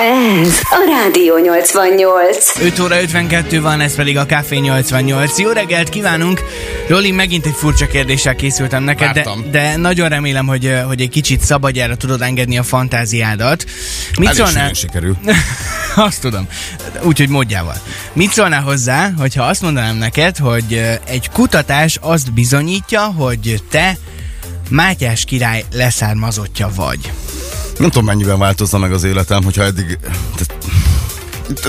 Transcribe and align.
Ez 0.00 0.60
a 0.70 0.84
Rádió 0.86 1.38
88. 1.38 2.58
5 2.60 2.78
óra 2.78 3.00
52 3.00 3.60
van, 3.60 3.80
ez 3.80 3.94
pedig 3.94 4.16
a 4.16 4.26
Café 4.26 4.56
88. 4.56 5.38
Jó 5.38 5.50
reggelt 5.50 5.88
kívánunk! 5.88 6.42
Roli, 6.88 7.10
megint 7.10 7.46
egy 7.46 7.54
furcsa 7.56 7.86
kérdéssel 7.86 8.34
készültem 8.34 8.82
neked, 8.82 9.12
de, 9.12 9.26
de 9.50 9.76
nagyon 9.76 10.08
remélem, 10.08 10.46
hogy, 10.46 10.74
hogy 10.86 11.00
egy 11.00 11.08
kicsit 11.08 11.40
szabadjára 11.40 11.96
tudod 11.96 12.22
engedni 12.22 12.58
a 12.58 12.62
fantáziádat. 12.62 13.64
Mit 14.18 14.32
szólnál? 14.34 14.72
sikerül. 14.72 15.16
azt 15.96 16.20
tudom. 16.20 16.46
Úgyhogy 17.02 17.28
módjával. 17.28 17.76
Mit 18.12 18.32
szólnál 18.32 18.62
hozzá, 18.62 19.10
hogyha 19.18 19.44
azt 19.44 19.62
mondanám 19.62 19.96
neked, 19.96 20.36
hogy 20.36 20.98
egy 21.06 21.30
kutatás 21.32 21.98
azt 22.00 22.32
bizonyítja, 22.32 23.02
hogy 23.02 23.62
te 23.70 23.96
Mátyás 24.70 25.24
király 25.24 25.64
leszármazottja 25.72 26.70
vagy. 26.74 27.12
Nem 27.80 27.90
tudom, 27.90 28.04
mennyiben 28.04 28.38
változna 28.38 28.78
meg 28.78 28.92
az 28.92 29.04
életem, 29.04 29.44
hogyha 29.44 29.62
eddig 29.62 29.98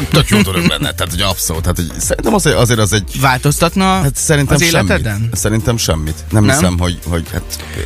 tök 0.10 0.30
jó 0.30 0.42
dolog 0.42 0.66
lenne, 0.66 0.92
tehát 0.92 1.10
hogy 1.10 1.22
abszolút. 1.22 1.62
Tehát, 1.62 1.78
hogy 1.78 1.92
szerintem 2.00 2.34
azért, 2.34 2.56
azért 2.56 2.80
az 2.80 2.94
egy... 2.94 3.20
Változtatna 3.22 3.86
hát 3.86 4.16
szerintem 4.16 4.56
az 4.56 4.62
életeden? 4.62 5.14
Semmit. 5.14 5.36
Szerintem 5.36 5.78
semmit. 5.78 6.16
Nem, 6.30 6.44
nem? 6.44 6.56
hiszem, 6.56 6.80
hogy, 6.80 7.00
hogy 7.08 7.24
hát 7.32 7.44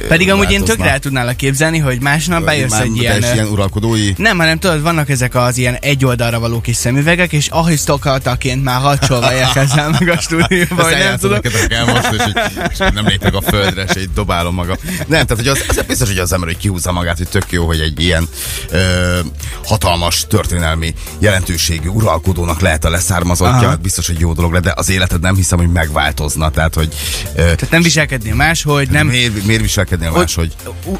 Pedig 0.08 0.32
amúgy 0.32 0.52
én 0.52 0.64
tökre 0.64 0.90
el 0.90 1.00
tudnálak 1.00 1.38
képzelni, 1.38 1.78
hogy 1.78 2.02
másnap 2.02 2.44
bejössz 2.44 2.80
egy 2.80 2.98
ilyen... 2.98 3.24
ilyen 3.34 3.48
uralkodói... 3.48 4.14
Nem, 4.18 4.38
hanem 4.38 4.60
tudod, 4.60 4.82
vannak 4.82 5.10
ezek 5.10 5.36
az 5.36 5.58
ilyen 5.58 5.76
egy 5.76 6.06
oldalra 6.06 6.40
való 6.40 6.62
kis 6.62 6.76
szemüvegek, 6.76 7.34
és 7.34 7.48
ahisztokataként 7.48 8.64
már 8.64 8.82
hadsolva 8.82 9.34
érkezel 9.34 9.90
meg 10.00 10.10
a 10.10 10.20
stúdióba, 10.20 10.76
vagy 10.76 10.98
nem 10.98 11.18
tudom. 11.18 11.40
El 11.70 11.86
most, 11.86 12.12
és, 12.12 12.34
és, 12.72 12.78
nem 12.78 13.08
lépek 13.08 13.34
a 13.34 13.42
földre, 13.42 13.84
és 13.84 14.02
így 14.02 14.10
dobálom 14.14 14.54
magam. 14.54 14.76
Nem, 14.98 15.26
tehát 15.26 15.36
hogy 15.36 15.48
az, 15.48 15.64
az 15.68 15.84
biztos, 15.88 16.08
hogy 16.08 16.18
az 16.18 16.34
ember 16.34 16.50
hogy 16.50 16.58
kihúzza 16.58 16.92
magát, 16.92 17.18
hogy 17.18 17.28
tök 17.28 17.52
jó, 17.52 17.66
hogy 17.66 17.80
egy 17.80 18.00
ilyen 18.00 18.28
ö, 18.70 19.20
hatalmas 19.66 20.26
történelmi 20.28 20.94
jelentőség 21.20 21.85
régi 21.86 21.98
uralkodónak 21.98 22.60
lehet 22.60 22.86
a 22.86 22.90
leszármazottja, 22.90 23.68
hát 23.68 23.82
biztos, 23.82 24.08
hogy 24.08 24.20
jó 24.20 24.34
dolog 24.34 24.54
le, 24.54 24.60
de 24.60 24.74
az 24.76 24.90
életed 24.90 25.22
nem 25.22 25.36
hiszem, 25.36 25.58
hogy 25.58 25.72
megváltozna. 25.72 26.50
Tehát, 26.50 26.74
hogy, 26.74 26.96
tehát 27.36 27.70
nem 27.70 27.82
viselkednél 27.82 28.36
más, 28.36 28.64
hogy 28.64 28.90
nem... 28.90 29.08
Miért, 29.08 29.46
miért 29.46 29.62
viselkednél 29.62 30.12
más, 30.12 30.36
hogy... 30.36 30.56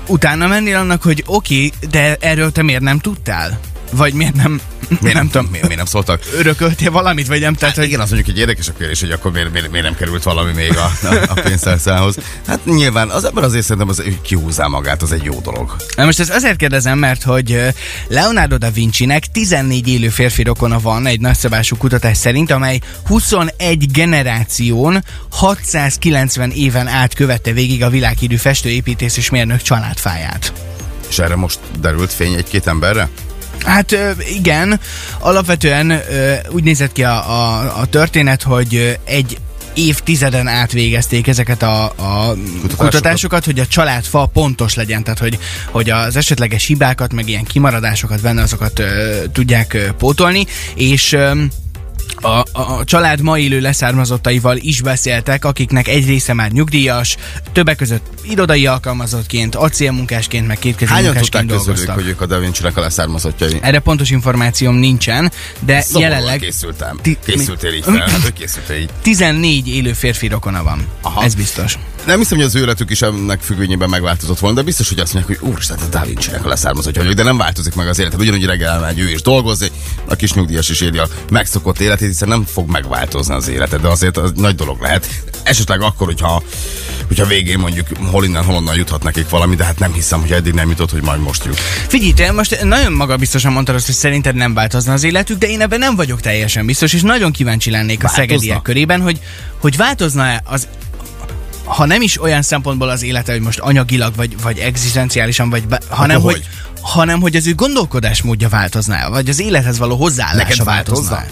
Utána 0.08 0.48
mennél 0.48 0.78
annak, 0.78 1.04
hogy 1.04 1.24
oké, 1.26 1.66
okay, 1.66 1.90
de 1.90 2.16
erről 2.20 2.52
te 2.52 2.64
miért 2.64 2.82
nem 2.82 3.00
tudtál? 3.00 3.60
Vagy 3.96 4.14
miért 4.14 4.36
nem, 4.36 4.62
miért 5.02 5.16
nem, 5.16 5.30
tudom. 5.30 5.46
Miért, 5.46 5.62
miért 5.62 5.78
nem 5.78 5.86
szóltak? 5.86 6.22
Örököltél 6.38 6.92
valamit, 6.92 7.28
vagy 7.28 7.40
nem? 7.40 7.54
Tehát, 7.54 7.76
hát, 7.76 7.76
hogy... 7.76 7.86
Igen, 7.86 8.00
az 8.00 8.10
mondjuk 8.10 8.36
egy 8.36 8.42
érdekes 8.42 8.68
a 8.68 8.74
kérdés, 8.74 9.00
hogy 9.00 9.12
akkor 9.12 9.32
miért, 9.32 9.52
miért, 9.52 9.72
miért 9.72 9.86
nem 9.86 9.96
került 9.96 10.24
valami 10.24 10.52
még 10.52 10.78
a, 10.78 11.08
a, 11.08 11.16
a 11.28 11.34
pénztárcához. 11.34 12.16
Hát 12.48 12.66
nyilván 12.66 13.10
az 13.10 13.24
ember 13.26 13.44
azért 13.44 13.64
szerintem 13.64 13.90
az, 13.90 13.96
hogy 13.98 14.22
kihúzzá 14.22 14.68
magát, 14.68 15.02
az 15.02 15.12
egy 15.12 15.24
jó 15.24 15.40
dolog. 15.40 15.76
Na 15.96 16.06
most 16.06 16.20
ezt 16.20 16.30
azért 16.30 16.56
kérdezem, 16.56 16.98
mert 16.98 17.24
hogy 17.24 17.62
Leonardo 18.08 18.58
da 18.58 18.72
Vinci-nek 18.72 19.26
14 19.32 19.88
élő 19.88 20.10
férfi 20.10 20.44
rokona 20.44 20.80
van 20.80 21.06
egy 21.06 21.20
nagyszabású 21.20 21.78
kutatás 21.78 22.18
szerint, 22.18 22.52
amely 22.52 22.80
21 23.06 23.92
generáción 23.92 25.04
690 25.30 26.52
éven 26.52 26.88
át 26.88 27.14
követte 27.14 27.52
végig 27.52 27.84
a 27.84 27.90
világhírű 27.90 28.36
festőépítész 28.36 29.18
és 29.18 29.30
mérnök 29.30 29.62
családfáját. 29.62 30.54
És 31.10 31.20
erre 31.20 31.36
most 31.36 31.60
derült 31.80 32.14
fény 32.14 32.34
egy-két 32.34 32.68
emberre? 32.68 33.10
Hát 33.66 33.98
igen, 34.36 34.80
alapvetően 35.20 36.02
úgy 36.50 36.64
nézett 36.64 36.92
ki 36.92 37.04
a, 37.04 37.32
a, 37.32 37.80
a 37.80 37.86
történet, 37.86 38.44
hogy 38.44 39.00
egy 39.04 39.38
évtizeden 39.76 40.48
át 40.48 40.72
végezték 40.72 41.28
ezeket 41.28 41.64
a, 41.64 41.84
a 41.84 42.34
kutatásokat. 42.34 42.78
kutatásokat, 42.78 43.46
hogy 43.46 43.60
a 43.60 43.68
családfa 43.68 44.26
pontos 44.26 44.76
legyen, 44.76 45.04
tehát 45.04 45.20
hogy, 45.20 45.40
hogy 45.72 45.90
az 45.90 46.16
esetleges 46.16 46.66
hibákat, 46.66 47.14
meg 47.14 47.30
ilyen 47.30 47.44
kimaradásokat 47.44 48.22
benne 48.22 48.42
azokat 48.42 48.80
ö, 48.80 49.24
tudják 49.32 49.74
ö, 49.74 49.92
pótolni, 49.98 50.46
és 50.76 51.14
ö, 51.14 51.44
a, 52.16 52.44
a 52.52 52.84
család 52.84 53.22
ma 53.22 53.38
élő 53.40 53.60
leszármazottaival 53.60 54.58
is 54.58 54.82
beszéltek, 54.82 55.46
akiknek 55.46 55.88
egy 55.88 56.06
része 56.06 56.34
már 56.34 56.52
nyugdíjas, 56.52 57.18
többek 57.52 57.76
között 57.76 58.06
irodai 58.24 58.68
alkalmazottként, 58.68 59.56
acélmunkásként, 59.56 60.48
meg 60.48 60.60
kétkezi 60.60 60.92
Hányan 60.92 61.06
munkásként 61.06 61.48
tudták 61.48 61.66
közülük, 61.76 61.94
hogy 61.94 62.08
ők 62.08 62.22
a 62.22 62.26
Da 62.26 62.40
vinci 62.40 62.64
a 62.76 62.80
leszármazottjai? 62.80 63.60
Erre 63.62 63.80
pontos 63.80 64.10
információm 64.10 64.76
nincsen, 64.76 65.32
de 65.60 65.82
Szóval 65.82 66.02
jelenleg... 66.02 66.40
készültem. 66.40 67.00
Ti, 67.02 67.18
Készültél 67.26 67.74
így 67.74 67.84
fel, 67.84 68.34
készültél 68.34 68.78
így. 68.78 68.90
14 69.02 69.68
élő 69.68 69.94
férfi 69.94 70.28
rokona 70.28 70.64
van. 70.64 70.88
Aha. 71.02 71.24
Ez 71.24 71.36
biztos. 71.36 71.78
Nem 72.06 72.18
hiszem, 72.18 72.38
hogy 72.38 72.48
az 72.48 72.56
életük 72.56 72.90
is 72.90 73.02
ennek 73.02 73.42
függvényében 73.42 73.90
megváltozott 73.90 74.40
volna, 74.40 74.56
de 74.56 74.62
biztos, 74.62 74.90
hogy 74.90 75.00
azt 75.00 75.14
mondják, 75.14 75.40
hogy 75.40 75.50
úristen, 75.50 75.78
a 75.78 75.86
Da 75.90 76.02
vinci 76.06 76.30
a 76.44 76.48
leszármazottja 76.48 77.02
vagyok, 77.02 77.18
de 77.18 77.24
nem 77.24 77.38
változik 77.38 77.76
meg 77.76 77.88
az 77.88 78.00
életed. 78.00 78.20
Ugyanúgy 78.20 78.46
reggel 78.46 78.74
elmegy 78.74 79.00
ő 79.00 79.10
is 79.10 79.22
dolgozni, 79.22 79.68
a 80.06 80.16
kis 80.16 80.34
nyugdíjas 80.34 80.70
is 80.70 80.82
éli 80.82 80.98
a 80.98 81.08
megszokott 81.30 81.80
életét, 81.80 82.08
hiszen 82.08 82.28
nem 82.28 82.46
fog 82.46 82.70
megváltozni 82.70 83.34
az 83.34 83.48
életed, 83.48 83.82
de 83.82 83.88
azért 83.88 84.18
az 84.18 84.32
nagy 84.36 84.56
dolog 84.56 84.82
lehet. 84.82 85.08
Esetleg 85.44 85.82
akkor, 85.82 86.08
hogyha, 86.08 86.44
hogyha 87.08 87.26
végén 87.26 87.60
mondjuk 87.60 87.88
hol 88.12 88.26
innen, 88.26 88.44
hol 88.44 88.56
onnan 88.56 88.76
juthat 88.76 89.04
nekik 89.04 89.30
valami, 89.30 89.56
de 89.56 89.64
hát 89.64 89.80
nem 89.80 89.94
hiszem, 89.94 90.22
hogy 90.22 90.32
eddig 90.32 90.54
nem 90.54 90.70
jutott, 90.70 90.92
hogy 90.92 91.02
majd 91.02 91.22
most 91.22 91.46
jut. 91.46 91.60
Figyelj, 91.88 92.14
te 92.14 92.32
most 92.32 92.64
nagyon 92.64 92.92
maga 92.92 93.18
biztosan 93.18 93.52
mondtad 93.52 93.76
azt, 93.76 93.86
hogy 93.86 93.96
szerinted 93.96 94.36
nem 94.36 94.54
változna 94.54 94.94
az 94.94 95.04
életük, 95.04 95.38
de 95.38 95.48
én 95.48 95.62
ebben 95.62 95.80
nem 95.80 95.96
vagyok 95.96 96.22
teljesen 96.22 96.66
biztos, 96.66 96.94
és 96.94 97.02
nagyon 97.02 97.32
kíváncsi 97.32 97.72
lennék 97.72 98.02
változna? 98.02 98.24
a 98.24 98.28
szegediek 98.28 98.62
körében, 98.62 99.02
hogy, 99.02 99.20
hogy 99.58 99.78
változna-e 99.78 100.42
az 100.46 100.68
ha 101.66 101.86
nem 101.86 102.02
is 102.02 102.22
olyan 102.22 102.42
szempontból 102.42 102.90
az 102.90 103.04
élete, 103.04 103.32
hogy 103.32 103.42
most 103.42 103.60
anyagilag, 103.60 104.16
vagy, 104.16 104.42
vagy 104.42 104.58
egzisztenciálisan, 104.58 105.50
vagy 105.50 105.68
be, 105.68 105.82
hanem, 105.90 106.22
hogy, 106.22 106.34
hogy, 106.34 106.46
hanem 106.82 107.22
hogy 107.22 107.36
az 107.36 107.48
ő 107.48 107.54
gondolkodásmódja 107.54 108.50
változná, 108.50 109.10
vagy 109.10 109.30
az 109.30 109.40
élethez 109.40 109.78
való 109.78 109.96
hozzáállása 109.96 110.64
változna. 110.64 111.24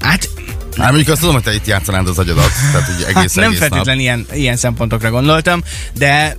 Hát 0.00 0.28
Hát 0.76 0.86
mondjuk 0.86 1.08
azt 1.08 1.20
tudom, 1.20 1.34
hogy 1.34 1.42
te 1.42 1.54
itt 1.54 1.66
játszanád 1.66 2.08
az 2.08 2.18
agyadat. 2.18 2.50
Tehát, 2.72 2.86
hogy 2.86 3.02
egész, 3.08 3.14
hát 3.14 3.34
nem 3.34 3.44
egész 3.44 3.58
feltétlenül 3.58 4.00
ilyen, 4.00 4.26
ilyen 4.32 4.56
szempontokra 4.56 5.10
gondoltam, 5.10 5.62
de 5.92 6.36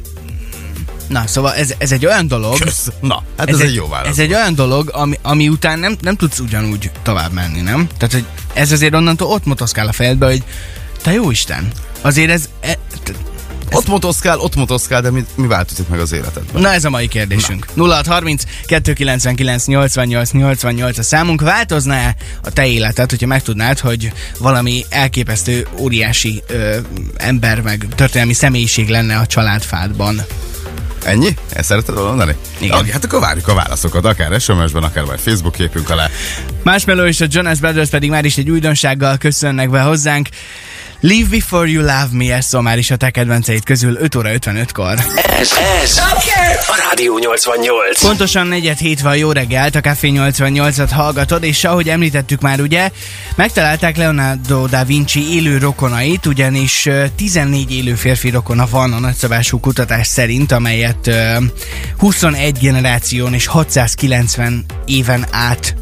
Na, 1.08 1.28
szóval 1.28 1.54
ez, 1.54 1.74
ez 1.78 1.92
egy 1.92 2.06
olyan 2.06 2.28
dolog... 2.28 2.60
Kösz. 2.60 2.92
Na, 3.02 3.24
hát 3.38 3.50
ez, 3.50 3.56
ez 3.56 3.62
egy, 3.62 3.68
egy 3.68 3.76
jó 3.76 3.88
válasz. 3.88 4.10
Ez 4.10 4.20
egy 4.20 4.34
olyan 4.34 4.56
dolog, 4.56 4.90
ami, 4.94 5.20
ami 5.22 5.48
után 5.50 5.80
nem, 5.80 5.96
nem 6.02 6.16
tudsz 6.16 6.40
ugyanúgy 6.40 6.92
tovább 7.04 7.32
menni, 7.32 7.62
nem? 7.62 7.88
Tehát, 7.98 8.14
hogy 8.14 8.26
ez 8.54 8.72
azért 8.72 8.94
onnantól 8.94 9.28
ott 9.28 9.46
motoszkál 9.46 9.88
a 9.88 9.92
fejedbe, 9.92 10.26
hogy 10.26 10.44
te 11.06 11.14
jó 11.14 11.32
Isten, 11.32 11.72
azért 12.02 12.30
ez... 12.30 12.50
E, 12.60 12.78
ott 13.72 13.88
motoszkál, 13.88 14.40
ott 14.40 14.56
motoszkál, 14.56 15.02
de 15.02 15.12
mi, 15.12 15.26
mi 15.36 15.48
változik 15.48 15.88
meg 15.88 16.00
az 16.00 16.12
életedben? 16.12 16.62
Na 16.62 16.74
ez 16.74 16.86
a 16.86 16.90
mai 16.90 17.08
kérdésünk. 17.08 17.66
0630 17.76 18.44
299 18.66 19.66
88 19.66 20.32
88 20.32 20.98
a 20.98 21.04
számunk. 21.04 21.42
Változná 21.42 22.16
a 22.44 22.50
te 22.50 22.68
életed, 22.68 23.10
hogyha 23.10 23.28
megtudnád, 23.28 23.80
hogy 23.80 24.12
valami 24.40 24.86
elképesztő, 24.90 25.68
óriási 25.80 26.44
ö, 26.48 26.78
ember, 27.16 27.62
meg 27.62 27.88
történelmi 27.96 28.34
személyiség 28.34 28.90
lenne 28.90 29.18
a 29.18 29.26
családfádban? 29.26 30.22
Ennyi? 31.04 31.36
Ezt 31.50 31.68
szereted 31.68 31.96
mondani? 31.96 32.36
Igen. 32.58 32.78
Okay, 32.78 32.92
hát 32.92 33.04
akkor 33.04 33.20
várjuk 33.20 33.48
a 33.48 33.54
válaszokat, 33.54 34.06
akár 34.06 34.42
SMS-ben, 34.42 34.84
akár 34.84 35.04
majd 35.04 35.20
Facebook 35.20 35.56
képünk 35.56 35.90
alá. 35.90 36.10
Más 36.64 36.86
meló 36.86 37.06
és 37.06 37.22
a 37.22 37.26
Jonas 37.30 37.60
Brothers 37.60 37.90
pedig 37.90 38.10
már 38.10 38.26
is 38.26 38.38
egy 38.38 38.50
újdonsággal 38.50 39.18
köszönnek 39.18 39.70
be 39.70 39.82
hozzánk. 39.82 40.30
Live 41.00 41.30
Before 41.30 41.70
You 41.70 41.82
Love 41.82 42.08
Me, 42.12 42.36
ez 42.36 42.46
szó 42.46 42.60
már 42.60 42.78
is 42.78 42.92
a 42.92 42.96
te 42.96 43.10
kedvenceid 43.10 43.64
közül 43.64 43.98
5 44.00 44.16
óra 44.16 44.30
55-kor. 44.34 44.94
Ez, 45.40 45.52
ez 45.82 45.98
a 46.68 46.88
Rádió 46.90 47.18
88. 47.18 48.02
Pontosan 48.02 48.48
negyed 48.48 48.78
hét 48.78 49.02
van 49.02 49.18
jó 49.18 49.32
reggelt, 49.32 49.76
a 49.76 49.80
Café 49.80 50.12
88-at 50.14 50.90
hallgatod, 50.92 51.44
és 51.44 51.64
ahogy 51.64 51.90
említettük 51.90 52.42
már 52.42 52.62
ugye, 52.62 52.90
megtalálták 53.36 53.98
Leonardo 53.98 54.68
da 54.68 54.84
Vinci 54.84 55.34
élő 55.34 55.58
rokonait, 55.58 56.26
ugyanis 56.26 56.90
14 57.16 57.72
élő 57.72 57.94
férfi 57.94 58.30
rokona 58.30 58.68
van 58.70 58.94
a 58.94 59.00
nagyszabású 59.00 59.60
kutatás 59.60 60.08
szerint, 60.08 60.52
amelyet 60.52 61.10
21 61.98 62.58
generáción 62.60 63.34
és 63.34 63.46
690 63.46 64.66
éven 64.86 65.26
át 65.32 65.76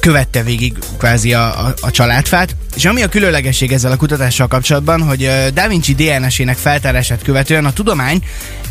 követte 0.00 0.42
végig 0.42 0.78
kvázi 0.98 1.32
a, 1.32 1.66
a, 1.66 1.74
a 1.80 1.90
családfát. 1.90 2.56
És 2.76 2.84
ami 2.84 3.02
a 3.02 3.08
különlegesség 3.08 3.72
ezzel 3.72 3.92
a 3.92 3.96
kutatással 3.96 4.46
kapcsolatban, 4.46 5.02
hogy 5.02 5.30
Da 5.54 5.68
Vinci 5.68 5.94
DNS-ének 5.94 6.56
feltárását 6.56 7.22
követően 7.22 7.64
a 7.64 7.72
tudomány 7.72 8.22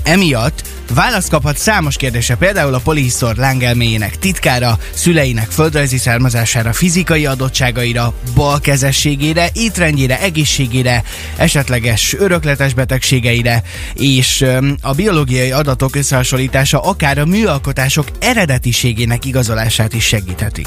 emiatt 0.07 0.63
választ 0.93 1.29
kaphat 1.29 1.57
számos 1.57 1.95
kérdése, 1.95 2.35
például 2.35 2.73
a 2.73 2.79
polihisztor 2.79 3.35
lángelméjének 3.35 4.19
titkára, 4.19 4.77
szüleinek 4.93 5.51
földrajzi 5.51 5.97
származására, 5.97 6.73
fizikai 6.73 7.25
adottságaira, 7.25 8.13
balkezességére, 8.35 9.49
étrendjére, 9.53 10.19
egészségére, 10.19 11.03
esetleges 11.35 12.13
örökletes 12.13 12.73
betegségeire, 12.73 13.63
és 13.93 14.45
a 14.81 14.93
biológiai 14.93 15.51
adatok 15.51 15.95
összehasonlítása 15.95 16.79
akár 16.79 17.17
a 17.17 17.25
műalkotások 17.25 18.07
eredetiségének 18.19 19.25
igazolását 19.25 19.93
is 19.93 20.05
segítheti. 20.05 20.65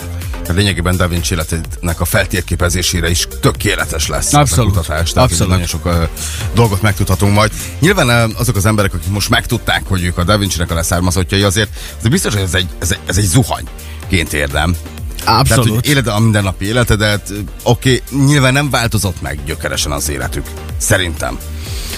A 0.48 0.52
lényegében 0.52 0.96
Da 0.96 1.08
Vinci 1.08 1.32
életének 1.34 2.00
a 2.00 2.04
feltérképezésére 2.04 3.10
is 3.10 3.28
tökéletes 3.40 4.06
lesz 4.06 4.34
Abszolút. 4.34 4.76
a 4.76 4.80
kutatás. 4.80 5.12
Tehát 5.12 5.30
Abszolút. 5.30 5.52
nagyon 5.52 5.66
sok 5.66 5.84
uh, 5.84 5.92
dolgot 6.54 6.82
megtudhatunk 6.82 7.34
majd. 7.34 7.50
Nyilván 7.78 8.30
uh, 8.30 8.40
azok 8.40 8.56
az 8.56 8.66
emberek, 8.66 8.94
akik 8.94 9.10
most 9.10 9.29
megtudták, 9.30 9.82
hogy 9.88 10.04
ők 10.04 10.18
a 10.18 10.24
Da 10.24 10.38
Vinci-nek 10.38 10.70
a 10.70 10.74
leszármazottjai, 10.74 11.42
azért, 11.42 11.70
azért 11.96 12.10
biztos, 12.10 12.34
hogy 12.34 12.42
ez 12.42 12.54
egy, 12.54 12.68
ez 12.78 12.90
egy, 12.90 12.98
ez 13.06 13.16
egy 13.16 13.24
zuhanyként 13.24 14.32
érdem. 14.32 14.76
Tehát, 15.24 15.40
Abszolút. 15.40 15.74
hogy 15.74 15.86
éled 15.86 16.06
a 16.06 16.18
mindennapi 16.18 16.64
életedet, 16.64 17.32
oké, 17.62 18.02
okay, 18.12 18.24
nyilván 18.26 18.52
nem 18.52 18.70
változott 18.70 19.22
meg 19.22 19.38
gyökeresen 19.44 19.92
az 19.92 20.08
életük. 20.08 20.46
Szerintem. 20.76 21.38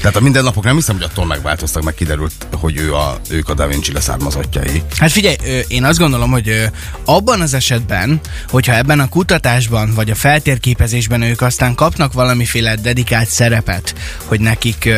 Tehát 0.00 0.16
a 0.16 0.20
mindennapok 0.20 0.64
nem 0.64 0.74
hiszem, 0.74 0.96
hogy 0.96 1.04
attól 1.04 1.26
megváltoztak, 1.26 1.82
meg 1.82 1.94
kiderült, 1.94 2.32
hogy 2.52 2.76
ő 2.76 2.94
a, 2.94 3.20
ők 3.30 3.48
a 3.48 3.54
Da 3.54 3.66
Vinci 3.66 3.92
leszármazottjai. 3.92 4.82
Hát 4.98 5.10
figyelj, 5.10 5.36
én 5.68 5.84
azt 5.84 5.98
gondolom, 5.98 6.30
hogy 6.30 6.70
abban 7.04 7.40
az 7.40 7.54
esetben, 7.54 8.20
hogyha 8.48 8.74
ebben 8.74 9.00
a 9.00 9.08
kutatásban 9.08 9.94
vagy 9.94 10.10
a 10.10 10.14
feltérképezésben 10.14 11.22
ők 11.22 11.40
aztán 11.40 11.74
kapnak 11.74 12.12
valamiféle 12.12 12.76
dedikált 12.76 13.28
szerepet, 13.28 13.94
hogy 14.24 14.40
nekik 14.40 14.88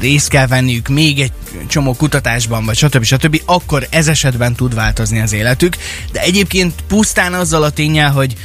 részt 0.00 0.28
kell 0.28 0.46
venniük 0.46 0.88
még 0.88 1.20
egy 1.20 1.32
csomó 1.66 1.94
kutatásban, 1.94 2.64
vagy 2.64 2.76
stb. 2.76 3.04
stb., 3.04 3.42
akkor 3.44 3.86
ez 3.90 4.08
esetben 4.08 4.54
tud 4.54 4.74
változni 4.74 5.20
az 5.20 5.32
életük. 5.32 5.76
De 6.12 6.20
egyébként 6.20 6.74
pusztán 6.88 7.34
azzal 7.34 7.62
a 7.62 7.70
tényel, 7.70 8.10
hogy 8.10 8.36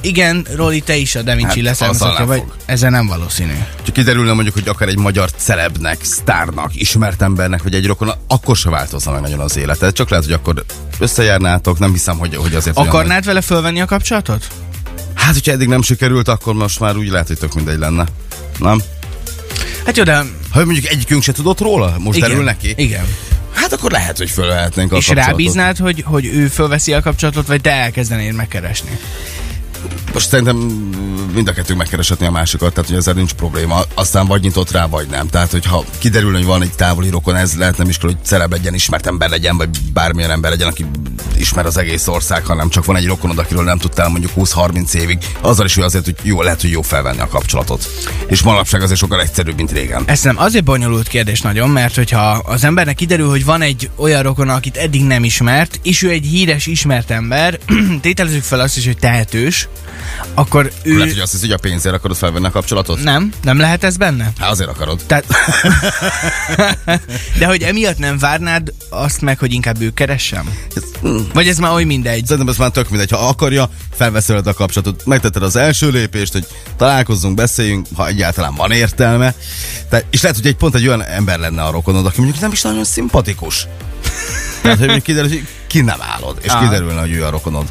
igen, 0.00 0.46
Roli, 0.54 0.80
te 0.80 0.96
is 0.96 1.14
a 1.14 1.22
Da 1.22 1.34
Vinci 1.34 1.54
Hát, 1.60 1.68
leszármazottja 1.68 2.26
vagy, 2.26 2.38
fog. 2.38 2.54
ezzel 2.64 2.90
nem 2.90 3.06
valószínű. 3.06 3.52
Ha 3.84 3.92
kiderülne 3.92 4.32
mondjuk, 4.32 4.54
hogy 4.54 4.68
akár 4.68 4.88
egy 4.88 4.98
magyar 4.98 5.30
celebnek, 5.30 5.98
sztárnak, 6.02 6.70
ismert 6.74 7.22
embernek, 7.22 7.62
vagy 7.62 7.74
egy 7.74 7.86
rokon, 7.86 8.10
akkor 8.28 8.56
se 8.56 8.70
változna 8.70 9.12
meg 9.12 9.20
nagyon 9.20 9.40
az 9.40 9.56
életed. 9.56 9.92
Csak 9.92 10.08
lehet, 10.10 10.24
hogy 10.24 10.34
akkor 10.34 10.64
összejárnátok, 10.98 11.78
nem 11.78 11.92
hiszem, 11.92 12.18
hogy, 12.18 12.36
hogy 12.36 12.54
azért... 12.54 12.76
olyan 12.76 12.88
Akarnád 12.88 13.24
vele 13.24 13.40
fölvenni 13.40 13.80
a 13.80 13.84
kapcsolatot? 13.86 14.46
Hát, 15.14 15.34
hogyha 15.34 15.52
eddig 15.52 15.68
nem 15.68 15.82
sikerült, 15.82 16.28
akkor 16.28 16.54
most 16.54 16.80
már 16.80 16.96
úgy 16.96 17.08
lehet, 17.08 17.26
hogy 17.26 17.38
tök 17.38 17.54
mindegy 17.54 17.78
lenne. 17.78 18.04
Nem? 18.58 18.82
Hát 19.86 19.96
jó, 19.96 20.02
de 20.02 20.24
Ha 20.50 20.64
mondjuk 20.64 20.86
egyikünk 20.86 21.22
se 21.22 21.32
tudott 21.32 21.60
róla, 21.60 21.94
most 21.98 22.16
igen, 22.16 22.28
derül 22.28 22.44
neki? 22.44 22.74
Igen. 22.76 23.04
Hát 23.52 23.72
akkor 23.72 23.90
lehet, 23.90 24.18
hogy 24.18 24.30
fölvehetnénk 24.30 24.92
a 24.92 24.96
És 24.96 25.08
rábíznád, 25.08 25.76
hogy, 25.76 26.02
hogy 26.06 26.24
ő 26.24 26.46
fölveszi 26.46 26.92
a 26.92 27.00
kapcsolatot, 27.00 27.46
vagy 27.46 27.60
te 27.60 27.70
elkezdenéd 27.70 28.34
megkeresni? 28.34 28.98
Most 30.12 30.28
szerintem 30.28 30.56
mind 31.34 31.48
a 31.48 31.52
kettőnk 31.52 31.78
megkereshetné 31.78 32.26
a 32.26 32.30
másikat, 32.30 32.72
tehát 32.74 32.90
hogy 32.90 32.98
ezzel 32.98 33.14
nincs 33.14 33.32
probléma. 33.32 33.80
Aztán 33.94 34.26
vagy 34.26 34.42
nyitott 34.42 34.70
rá, 34.70 34.86
vagy 34.86 35.06
nem. 35.06 35.28
Tehát, 35.28 35.50
hogyha 35.50 35.84
kiderül, 35.98 36.32
hogy 36.32 36.44
van 36.44 36.62
egy 36.62 36.72
távoli 36.72 37.10
rokon, 37.10 37.36
ez 37.36 37.54
lehet 37.54 37.76
nem 37.76 37.88
is 37.88 37.98
kell, 37.98 38.08
hogy 38.08 38.24
celeb 38.24 38.52
legyen, 38.52 38.74
ismert 38.74 39.06
ember 39.06 39.30
legyen, 39.30 39.56
vagy 39.56 39.68
bármilyen 39.92 40.30
ember 40.30 40.50
legyen, 40.50 40.68
aki 40.68 40.86
ismer 41.38 41.66
az 41.66 41.76
egész 41.76 42.06
ország, 42.06 42.46
hanem 42.46 42.68
csak 42.68 42.84
van 42.84 42.96
egy 42.96 43.06
rokonod, 43.06 43.38
akiről 43.38 43.64
nem 43.64 43.78
tudtál 43.78 44.08
mondjuk 44.08 44.32
20-30 44.36 44.94
évig, 44.94 45.18
azzal 45.40 45.66
is, 45.66 45.74
hogy 45.74 45.84
azért, 45.84 46.04
hogy 46.04 46.14
jó, 46.22 46.42
lehet, 46.42 46.60
hogy 46.60 46.70
jó 46.70 46.82
felvenni 46.82 47.20
a 47.20 47.28
kapcsolatot. 47.28 47.88
És 48.26 48.42
manapság 48.42 48.82
azért 48.82 48.98
sokkal 48.98 49.20
egyszerűbb, 49.20 49.56
mint 49.56 49.72
régen. 49.72 50.02
Ez 50.06 50.22
nem 50.22 50.38
azért 50.38 50.64
bonyolult 50.64 51.08
kérdés 51.08 51.40
nagyon, 51.40 51.70
mert 51.70 51.94
hogyha 51.94 52.30
az 52.30 52.64
embernek 52.64 52.94
kiderül, 52.94 53.28
hogy 53.28 53.44
van 53.44 53.62
egy 53.62 53.90
olyan 53.96 54.22
rokona, 54.22 54.54
akit 54.54 54.76
eddig 54.76 55.04
nem 55.04 55.24
ismert, 55.24 55.80
és 55.82 56.02
ő 56.02 56.10
egy 56.10 56.24
híres, 56.24 56.66
ismert 56.66 57.10
ember, 57.10 57.58
tételezzük 58.00 58.42
fel 58.42 58.60
azt 58.60 58.76
is, 58.76 58.86
hogy 58.86 58.98
tehetős, 58.98 59.68
akkor 60.34 60.72
ő... 60.82 60.96
Lehet, 60.96 61.12
hogy 61.12 61.22
azt 61.22 61.32
hiszi, 61.32 61.46
hogy 61.46 61.54
a 61.54 61.58
pénzért 61.58 61.94
akarod 61.94 62.16
felvenni 62.16 62.46
a 62.46 62.50
kapcsolatot? 62.50 63.02
Nem, 63.02 63.32
nem 63.42 63.58
lehet 63.58 63.84
ez 63.84 63.96
benne? 63.96 64.32
Hát 64.38 64.50
azért 64.50 64.68
akarod. 64.68 65.00
Tehát... 65.06 65.24
De 67.38 67.46
hogy 67.46 67.62
emiatt 67.62 67.98
nem 67.98 68.18
várnád 68.18 68.72
azt 68.88 69.20
meg, 69.20 69.38
hogy 69.38 69.52
inkább 69.52 69.80
ő 69.80 69.90
keressem? 69.90 70.54
Vagy 71.32 71.48
ez 71.48 71.58
már 71.58 71.72
oly 71.72 71.84
mindegy? 71.84 72.24
Szerintem 72.26 72.48
ez 72.48 72.56
már 72.58 72.70
tök 72.70 72.88
mindegy. 72.88 73.10
Ha 73.10 73.28
akarja, 73.28 73.68
felveszed 73.94 74.46
a 74.46 74.54
kapcsolatot, 74.54 75.06
megtetted 75.06 75.42
az 75.42 75.56
első 75.56 75.90
lépést, 75.90 76.32
hogy 76.32 76.46
találkozzunk, 76.76 77.34
beszéljünk, 77.34 77.86
ha 77.94 78.06
egyáltalán 78.06 78.54
van 78.54 78.70
értelme. 78.70 79.34
Tehát, 79.88 80.06
és 80.10 80.22
lehet, 80.22 80.36
hogy 80.36 80.46
egy 80.46 80.56
pont 80.56 80.74
egy 80.74 80.86
olyan 80.86 81.04
ember 81.04 81.38
lenne 81.38 81.62
a 81.62 81.70
rokonod, 81.70 82.06
aki 82.06 82.20
mondjuk 82.20 82.40
nem 82.40 82.52
is 82.52 82.62
nagyon 82.62 82.84
szimpatikus. 82.84 83.66
Tehát, 84.62 84.78
hogy 84.78 85.02
kiderül, 85.02 85.28
hogy 85.28 85.46
ki 85.66 85.80
nem 85.80 85.98
állod, 86.00 86.38
és 86.42 86.50
Á. 86.50 86.60
kiderülne, 86.60 87.00
hogy 87.00 87.12
ő 87.12 87.24
a 87.24 87.30
rokonod. 87.30 87.66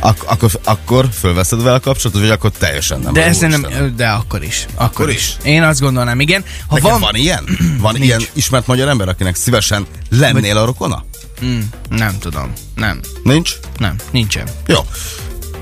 Ak- 0.00 0.22
akkor, 0.26 0.50
akkor 0.64 1.08
fölveszed 1.12 1.62
vele 1.62 1.74
a 1.74 1.80
kapcsolatot, 1.80 2.22
vagy 2.22 2.30
akkor 2.30 2.50
teljesen 2.50 3.00
nem. 3.00 3.12
De 3.12 3.34
nem, 3.40 3.92
de 3.96 4.08
akkor 4.08 4.42
is. 4.42 4.66
Akkor, 4.74 4.86
Akkor 4.86 5.10
is. 5.10 5.16
is? 5.16 5.36
Én 5.42 5.62
azt 5.62 5.80
gondolnám, 5.80 6.20
igen. 6.20 6.44
Ha 6.66 6.78
van... 6.80 7.00
van 7.00 7.14
ilyen? 7.14 7.44
Van 7.80 7.92
Nincs. 7.92 8.04
ilyen 8.06 8.22
ismert 8.32 8.66
magyar 8.66 8.88
ember, 8.88 9.08
akinek 9.08 9.34
szívesen 9.36 9.86
lennél 10.10 10.56
a 10.56 10.64
rokona? 10.64 11.04
Mm, 11.44 11.60
nem 11.88 12.18
tudom. 12.18 12.52
Nem. 12.74 13.00
Nincs? 13.22 13.52
Nem. 13.78 13.96
Nincsen. 14.10 14.48
Jó. 14.66 14.78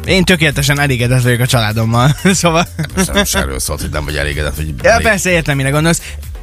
Én 0.04 0.25
tökéletesen 0.25 0.80
elégedett 0.80 1.22
vagyok 1.22 1.40
a 1.40 1.46
családommal. 1.46 2.16
szóval... 2.25 2.66
Nem 3.12 3.22
is 3.22 3.34
erről 3.34 3.58
szólt, 3.58 3.80
hogy 3.80 3.90
nem 3.90 4.04
vagy 4.04 4.16
elégedett, 4.16 4.56
hogy 4.56 4.75
Ja, 4.82 4.90
elég- 4.90 5.06
persze, 5.06 5.30
értem, 5.30 5.56
mire 5.56 5.70
gondolsz. 5.70 6.02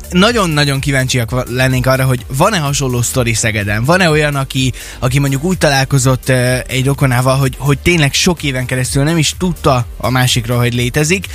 Nagyon-nagyon 0.09 0.79
kíváncsiak 0.79 1.49
lennénk 1.49 1.85
arra, 1.85 2.05
hogy 2.05 2.25
van-e 2.27 2.57
hasonló 2.57 3.01
sztori 3.01 3.33
Szegeden? 3.33 3.83
Van-e 3.83 4.09
olyan, 4.09 4.35
aki, 4.35 4.73
aki 4.99 5.19
mondjuk 5.19 5.43
úgy 5.43 5.57
találkozott 5.57 6.29
uh, 6.29 6.59
egy 6.67 6.85
rokonával, 6.85 7.37
hogy, 7.37 7.55
hogy 7.57 7.79
tényleg 7.79 8.13
sok 8.13 8.43
éven 8.43 8.65
keresztül 8.65 9.03
nem 9.03 9.17
is 9.17 9.35
tudta 9.37 9.85
a 9.97 10.09
másikról, 10.09 10.57
hogy 10.57 10.73
létezik? 10.73 11.27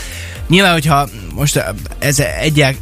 Nyilván, 0.48 0.72
hogyha 0.72 1.08
most 1.34 1.56
uh, 1.56 1.62
ez 1.98 2.18
egyel 2.20 2.74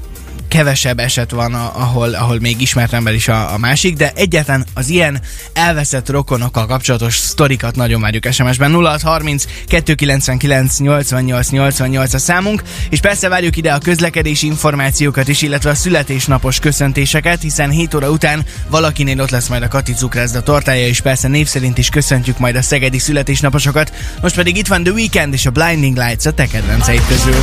kevesebb 0.48 0.98
eset 0.98 1.30
van, 1.30 1.54
ahol, 1.54 2.14
ahol 2.14 2.38
még 2.40 2.60
ismert 2.60 2.92
ember 2.92 3.14
is 3.14 3.28
a, 3.28 3.52
a 3.52 3.58
másik, 3.58 3.96
de 3.96 4.12
egyáltalán 4.14 4.66
az 4.74 4.88
ilyen 4.88 5.20
elveszett 5.52 6.10
rokonokkal 6.10 6.66
kapcsolatos 6.66 7.16
sztorikat 7.16 7.76
nagyon 7.76 8.00
várjuk 8.00 8.32
SMS-ben. 8.32 8.72
0630 8.72 9.44
299 9.66 10.78
88 10.78 11.48
88 11.50 12.14
a 12.14 12.18
számunk, 12.18 12.62
és 12.90 13.00
persze 13.00 13.28
várjuk 13.28 13.56
ide 13.56 13.72
a 13.72 13.78
közlekedési 13.78 14.46
információkat 14.46 15.28
is, 15.28 15.42
illetve 15.42 15.70
a 15.70 15.74
születésnapos 15.74 16.58
köszöntéseket, 16.58 17.42
hiszen 17.42 17.70
7 17.70 17.94
óra 17.94 18.10
után 18.10 18.44
valakinél 18.68 19.20
ott 19.20 19.30
lesz 19.30 19.48
majd 19.48 19.62
a 19.62 19.68
Kati 19.68 19.92
cukrászda 19.92 20.42
tortája, 20.42 20.86
és 20.86 21.00
persze 21.00 21.28
név 21.28 21.46
szerint 21.46 21.78
is 21.78 21.88
köszöntjük 21.88 22.38
majd 22.38 22.56
a 22.56 22.62
szegedi 22.62 22.98
születésnaposokat. 22.98 23.92
Most 24.22 24.34
pedig 24.34 24.56
itt 24.56 24.66
van 24.66 24.82
The 24.82 24.92
Weekend 24.92 25.32
és 25.32 25.46
a 25.46 25.50
Blinding 25.50 25.96
Lights 25.96 26.26
a 26.26 26.32
te 26.32 26.46
kedvenceid 26.46 27.06
közül. 27.06 27.36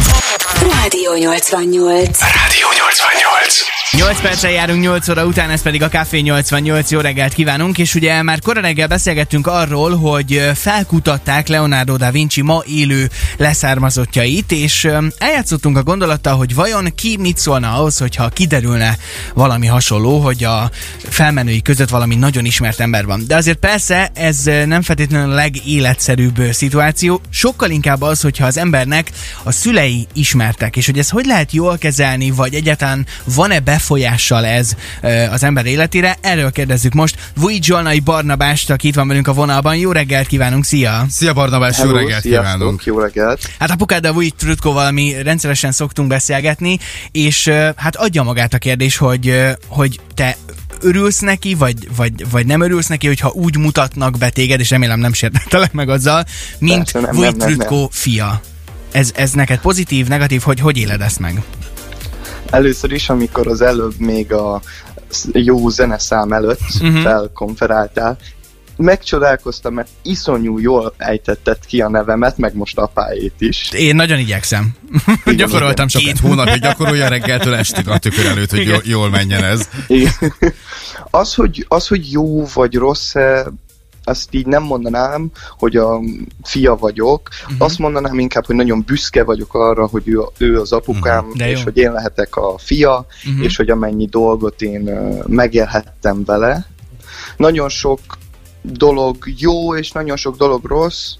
Rádió 0.71 1.13
88. 1.17 2.19
Rádió 2.19 2.67
88. 2.77 3.75
8 3.91 4.21
perccel 4.21 4.51
járunk 4.51 4.81
8 4.81 5.09
óra 5.09 5.25
után, 5.25 5.49
ez 5.49 5.61
pedig 5.61 5.83
a 5.83 5.89
Café 5.89 6.19
88. 6.19 6.91
Jó 6.91 6.99
reggelt 6.99 7.33
kívánunk, 7.33 7.77
és 7.77 7.95
ugye 7.95 8.21
már 8.21 8.39
korai 8.39 8.61
reggel 8.61 8.87
beszélgettünk 8.87 9.47
arról, 9.47 9.97
hogy 9.97 10.51
felkutatták 10.55 11.47
Leonardo 11.47 11.95
da 11.95 12.11
Vinci 12.11 12.41
ma 12.41 12.63
élő 12.67 13.09
leszármazottjait, 13.37 14.51
és 14.51 14.87
eljátszottunk 15.17 15.77
a 15.77 15.83
gondolattal, 15.83 16.35
hogy 16.35 16.55
vajon 16.55 16.95
ki 16.95 17.17
mit 17.19 17.37
szólna 17.37 17.73
ahhoz, 17.73 17.97
hogyha 17.97 18.29
kiderülne 18.29 18.97
valami 19.33 19.67
hasonló, 19.67 20.19
hogy 20.19 20.43
a 20.43 20.71
felmenői 21.09 21.61
között 21.61 21.89
valami 21.89 22.15
nagyon 22.15 22.45
ismert 22.45 22.79
ember 22.79 23.05
van. 23.05 23.23
De 23.27 23.35
azért 23.35 23.57
persze 23.57 24.11
ez 24.13 24.43
nem 24.43 24.81
feltétlenül 24.81 25.31
a 25.31 25.35
legéletszerűbb 25.35 26.41
szituáció, 26.51 27.21
sokkal 27.29 27.69
inkább 27.69 28.01
az, 28.01 28.21
hogyha 28.21 28.45
az 28.45 28.57
embernek 28.57 29.11
a 29.43 29.51
szülei 29.51 30.07
ismertek, 30.55 30.75
és 30.75 30.85
hogy 30.85 30.99
ez 30.99 31.09
hogy 31.09 31.25
lehet 31.25 31.51
jól 31.51 31.77
kezelni, 31.77 32.31
vagy 32.31 32.53
egyáltalán 32.53 33.05
van-e 33.23 33.59
befolyással 33.59 34.45
ez 34.45 34.75
az 35.31 35.43
ember 35.43 35.65
életére, 35.65 36.17
erről 36.21 36.51
kérdezzük 36.51 36.93
most 36.93 37.17
Vujj 37.35 37.59
Zsolnai 37.61 37.99
Barnabást, 37.99 38.69
aki 38.69 38.87
itt 38.87 38.95
van 38.95 39.07
velünk 39.07 39.27
a 39.27 39.33
vonalban. 39.33 39.75
Jó 39.75 39.91
reggelt 39.91 40.27
kívánunk, 40.27 40.65
szia! 40.65 41.05
Szia 41.09 41.33
Barnabás, 41.33 41.77
jó 41.77 41.85
Hello, 41.85 41.97
reggelt 41.97 42.21
sziasztok, 42.21 42.43
kívánunk! 42.43 42.83
Jó 42.85 42.99
reggelt! 42.99 43.49
Hát 43.59 43.71
apukáddal 43.71 44.13
Vujj 44.13 44.29
Trutkóval 44.29 44.91
mi 44.91 45.15
rendszeresen 45.23 45.71
szoktunk 45.71 46.07
beszélgetni, 46.07 46.79
és 47.11 47.47
hát 47.75 47.95
adja 47.95 48.23
magát 48.23 48.53
a 48.53 48.57
kérdés, 48.57 48.97
hogy, 48.97 49.41
hogy 49.67 49.99
te 50.13 50.37
örülsz 50.81 51.19
neki, 51.19 51.53
vagy, 51.53 51.95
vagy, 51.95 52.29
vagy 52.29 52.45
nem 52.45 52.61
örülsz 52.61 52.87
neki, 52.87 53.07
hogyha 53.07 53.31
úgy 53.33 53.57
mutatnak 53.57 54.17
be 54.17 54.29
téged, 54.29 54.59
és 54.59 54.69
remélem 54.69 54.99
nem 54.99 55.13
sértettelek 55.13 55.73
meg 55.73 55.89
azzal, 55.89 56.25
mint 56.59 56.91
Vujj. 56.91 57.29
Trutkó 57.37 57.89
fia. 57.91 58.41
Ez, 58.95 59.11
ez 59.15 59.31
neked 59.31 59.59
pozitív, 59.59 60.07
negatív, 60.07 60.41
hogy 60.41 60.59
hogy 60.59 60.77
éled 60.77 61.01
ezt 61.01 61.19
meg? 61.19 61.43
Először 62.49 62.91
is, 62.91 63.09
amikor 63.09 63.47
az 63.47 63.61
előbb 63.61 63.93
még 63.97 64.33
a 64.33 64.61
jó 65.31 65.69
zeneszám 65.69 66.31
előtt 66.31 66.59
uh-huh. 66.81 67.01
felkonferáltál, 67.01 68.17
megcsodálkoztam, 68.77 69.73
mert 69.73 69.87
iszonyú 70.03 70.59
jól 70.59 70.93
ejtetted 70.97 71.57
ki 71.65 71.81
a 71.81 71.89
nevemet, 71.89 72.37
meg 72.37 72.55
most 72.55 72.77
apáét 72.77 73.33
is. 73.37 73.69
Én 73.71 73.95
nagyon 73.95 74.19
igyekszem. 74.19 74.75
Gyakoroltam 75.37 75.87
sokat. 75.87 76.07
Két 76.07 76.19
hónap, 76.19 76.49
hogy 76.49 76.59
gyakorolja 76.59 77.07
reggeltől 77.07 77.55
estig 77.55 77.89
a 77.89 77.97
tükör 77.97 78.25
előtt, 78.25 78.49
hogy 78.49 78.67
jól, 78.67 78.81
jól 78.83 79.09
menjen 79.09 79.43
ez. 79.43 79.69
Igen. 79.87 80.13
Az, 81.09 81.33
hogy, 81.33 81.65
az, 81.67 81.87
hogy 81.87 82.11
jó 82.11 82.45
vagy 82.53 82.75
rossz 82.75 83.13
azt 84.07 84.33
így 84.33 84.45
nem 84.45 84.63
mondanám, 84.63 85.31
hogy 85.57 85.75
a 85.75 85.99
fia 86.43 86.75
vagyok, 86.75 87.29
uh-huh. 87.43 87.65
azt 87.65 87.79
mondanám 87.79 88.19
inkább, 88.19 88.45
hogy 88.45 88.55
nagyon 88.55 88.83
büszke 88.85 89.23
vagyok 89.23 89.53
arra, 89.53 89.87
hogy 89.87 90.07
ő, 90.07 90.19
ő 90.37 90.59
az 90.59 90.71
apukám, 90.71 91.31
jó. 91.33 91.45
és 91.45 91.63
hogy 91.63 91.77
én 91.77 91.91
lehetek 91.91 92.35
a 92.35 92.57
fia, 92.57 93.05
Mhm. 93.25 93.41
és 93.41 93.55
hogy 93.57 93.69
amennyi 93.69 94.05
dolgot 94.05 94.61
én 94.61 94.89
megélhettem 95.27 96.23
vele. 96.25 96.65
Nagyon 97.37 97.69
sok 97.69 97.99
dolog 98.61 99.17
jó, 99.37 99.75
és 99.75 99.91
nagyon 99.91 100.17
sok 100.17 100.37
dolog 100.37 100.65
rossz, 100.65 101.13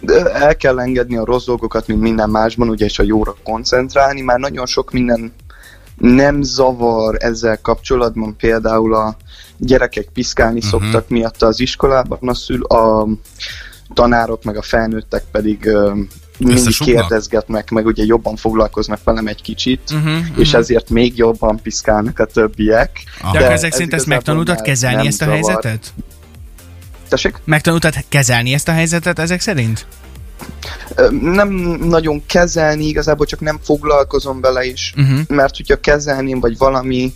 de 0.00 0.32
el 0.32 0.56
kell 0.56 0.80
engedni 0.80 1.16
a 1.16 1.24
rossz 1.24 1.44
dolgokat, 1.44 1.86
mint 1.86 2.00
minden 2.00 2.30
másban, 2.30 2.68
ugye, 2.68 2.84
és 2.84 2.98
a 2.98 3.02
jóra 3.02 3.34
koncentrálni, 3.44 4.20
már 4.20 4.38
nagyon 4.38 4.66
sok 4.66 4.90
minden 4.92 5.32
nem 5.96 6.42
zavar 6.42 7.16
ezzel 7.18 7.60
kapcsolatban 7.60 8.36
például 8.36 8.94
a 8.94 9.16
gyerekek 9.60 10.08
piszkálni 10.12 10.56
uh-huh. 10.58 10.70
szoktak 10.70 11.08
miatt 11.08 11.42
az 11.42 11.60
iskolában, 11.60 12.28
a, 12.28 12.34
szül, 12.34 12.64
a 12.64 13.06
tanárok 13.94 14.44
meg 14.44 14.56
a 14.56 14.62
felnőttek 14.62 15.24
pedig 15.30 15.66
ö, 15.66 15.92
mindig 16.38 16.76
kérdezgetnek, 16.78 17.70
meg 17.70 17.86
ugye 17.86 18.04
jobban 18.04 18.36
foglalkoznak 18.36 19.00
velem 19.04 19.26
egy 19.26 19.42
kicsit, 19.42 19.80
Uh-huh, 19.92 20.38
és 20.38 20.54
ezért 20.54 20.90
még 20.90 21.16
jobban 21.16 21.60
piszkálnak 21.62 22.18
a 22.18 22.24
többiek. 22.24 22.90
Aha. 23.20 23.32
De 23.32 23.38
De 23.38 23.44
akkor 23.44 23.56
ezek 23.56 23.70
ez 23.70 23.76
szerint 23.76 23.94
ezt 23.94 24.06
megtanultad 24.06 24.60
kezelni 24.60 25.06
ezt 25.06 25.22
a 25.22 25.24
zavar. 25.24 25.34
helyzetet? 25.34 25.92
Tessék? 27.08 27.36
Megtanultad 27.44 27.94
kezelni 28.08 28.52
ezt 28.52 28.68
a 28.68 28.72
helyzetet 28.72 29.18
ezek 29.18 29.40
szerint? 29.40 29.86
Nem 31.20 31.48
nagyon 31.80 32.22
kezelni, 32.26 32.84
igazából 32.84 33.26
csak 33.26 33.40
nem 33.40 33.58
foglalkozom 33.62 34.40
vele 34.40 34.64
is, 34.64 34.94
Uh-huh. 34.96 35.18
mert 35.28 35.56
hogyha 35.56 35.80
kezelném, 35.80 36.40
vagy 36.40 36.58
valami, 36.58 37.12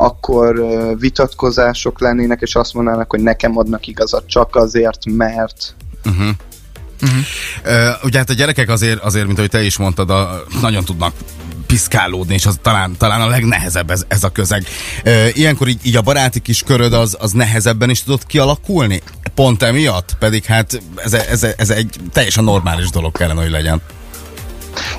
akkor 0.00 0.64
vitatkozások 0.98 2.00
lennének, 2.00 2.40
és 2.40 2.54
azt 2.54 2.74
mondanának, 2.74 3.10
hogy 3.10 3.20
nekem 3.20 3.58
adnak 3.58 3.86
igazat 3.86 4.26
csak 4.26 4.56
azért, 4.56 5.04
mert 5.04 5.74
Uh-huh. 6.04 6.26
Mhm. 7.00 7.18
Uh, 7.64 8.04
ugye 8.04 8.18
hát 8.18 8.30
a 8.30 8.32
gyerekek 8.32 8.68
azért, 8.68 9.02
azért 9.02 9.26
mint 9.26 9.38
ahogy 9.38 9.50
te 9.50 9.62
is 9.62 9.76
mondtad, 9.76 10.10
a, 10.10 10.44
nagyon 10.60 10.84
tudnak 10.84 11.14
piszkálódni, 11.66 12.34
és 12.34 12.46
az 12.46 12.58
talán, 12.62 12.96
talán 12.96 13.20
a 13.20 13.26
legnehezebb 13.26 13.90
ez, 13.90 14.04
ez 14.08 14.24
a 14.24 14.28
közeg. 14.28 14.64
Uh, 15.04 15.36
ilyenkor 15.36 15.68
így, 15.68 15.80
így 15.82 15.96
a 15.96 16.02
baráti 16.02 16.40
kis 16.40 16.62
köröd 16.62 16.92
az, 16.92 17.16
az 17.20 17.32
nehezebben 17.32 17.90
is 17.90 18.02
tudott 18.02 18.26
kialakulni? 18.26 19.02
Pont 19.34 19.62
emiatt? 19.62 20.16
Pedig 20.18 20.44
hát 20.44 20.82
ez, 20.96 21.12
ez, 21.12 21.42
ez 21.56 21.70
egy 21.70 21.96
teljesen 22.12 22.44
normális 22.44 22.90
dolog 22.90 23.12
kellene, 23.12 23.40
hogy 23.40 23.50
legyen. 23.50 23.82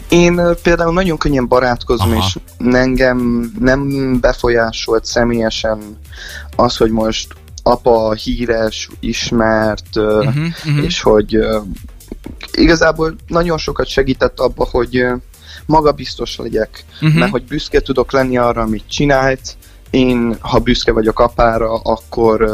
Én 0.09 0.41
például 0.63 0.93
nagyon 0.93 1.17
könnyen 1.17 1.47
barátkozom, 1.47 2.11
Aha. 2.11 2.25
és 2.25 2.37
engem 2.73 3.51
nem 3.59 4.19
befolyásolt 4.19 5.05
személyesen 5.05 5.97
az, 6.55 6.77
hogy 6.77 6.91
most 6.91 7.33
apa 7.63 8.13
híres, 8.13 8.89
ismert, 8.99 9.95
uh, 9.95 10.03
Uh-huh, 10.03 10.45
uh-huh. 10.65 10.83
és 10.83 11.01
hogy 11.01 11.37
igazából 12.51 13.15
nagyon 13.27 13.57
sokat 13.57 13.87
segített 13.87 14.39
abba, 14.39 14.67
hogy 14.71 15.05
magabiztos 15.65 16.35
legyek, 16.35 16.85
Uh-huh. 17.01 17.19
mert 17.19 17.31
hogy 17.31 17.43
büszke 17.43 17.79
tudok 17.79 18.11
lenni 18.11 18.37
arra, 18.37 18.61
amit 18.61 18.83
csinált. 18.89 19.55
Én, 19.89 20.35
ha 20.39 20.59
büszke 20.59 20.91
vagyok 20.91 21.19
apára, 21.19 21.73
akkor 21.73 22.49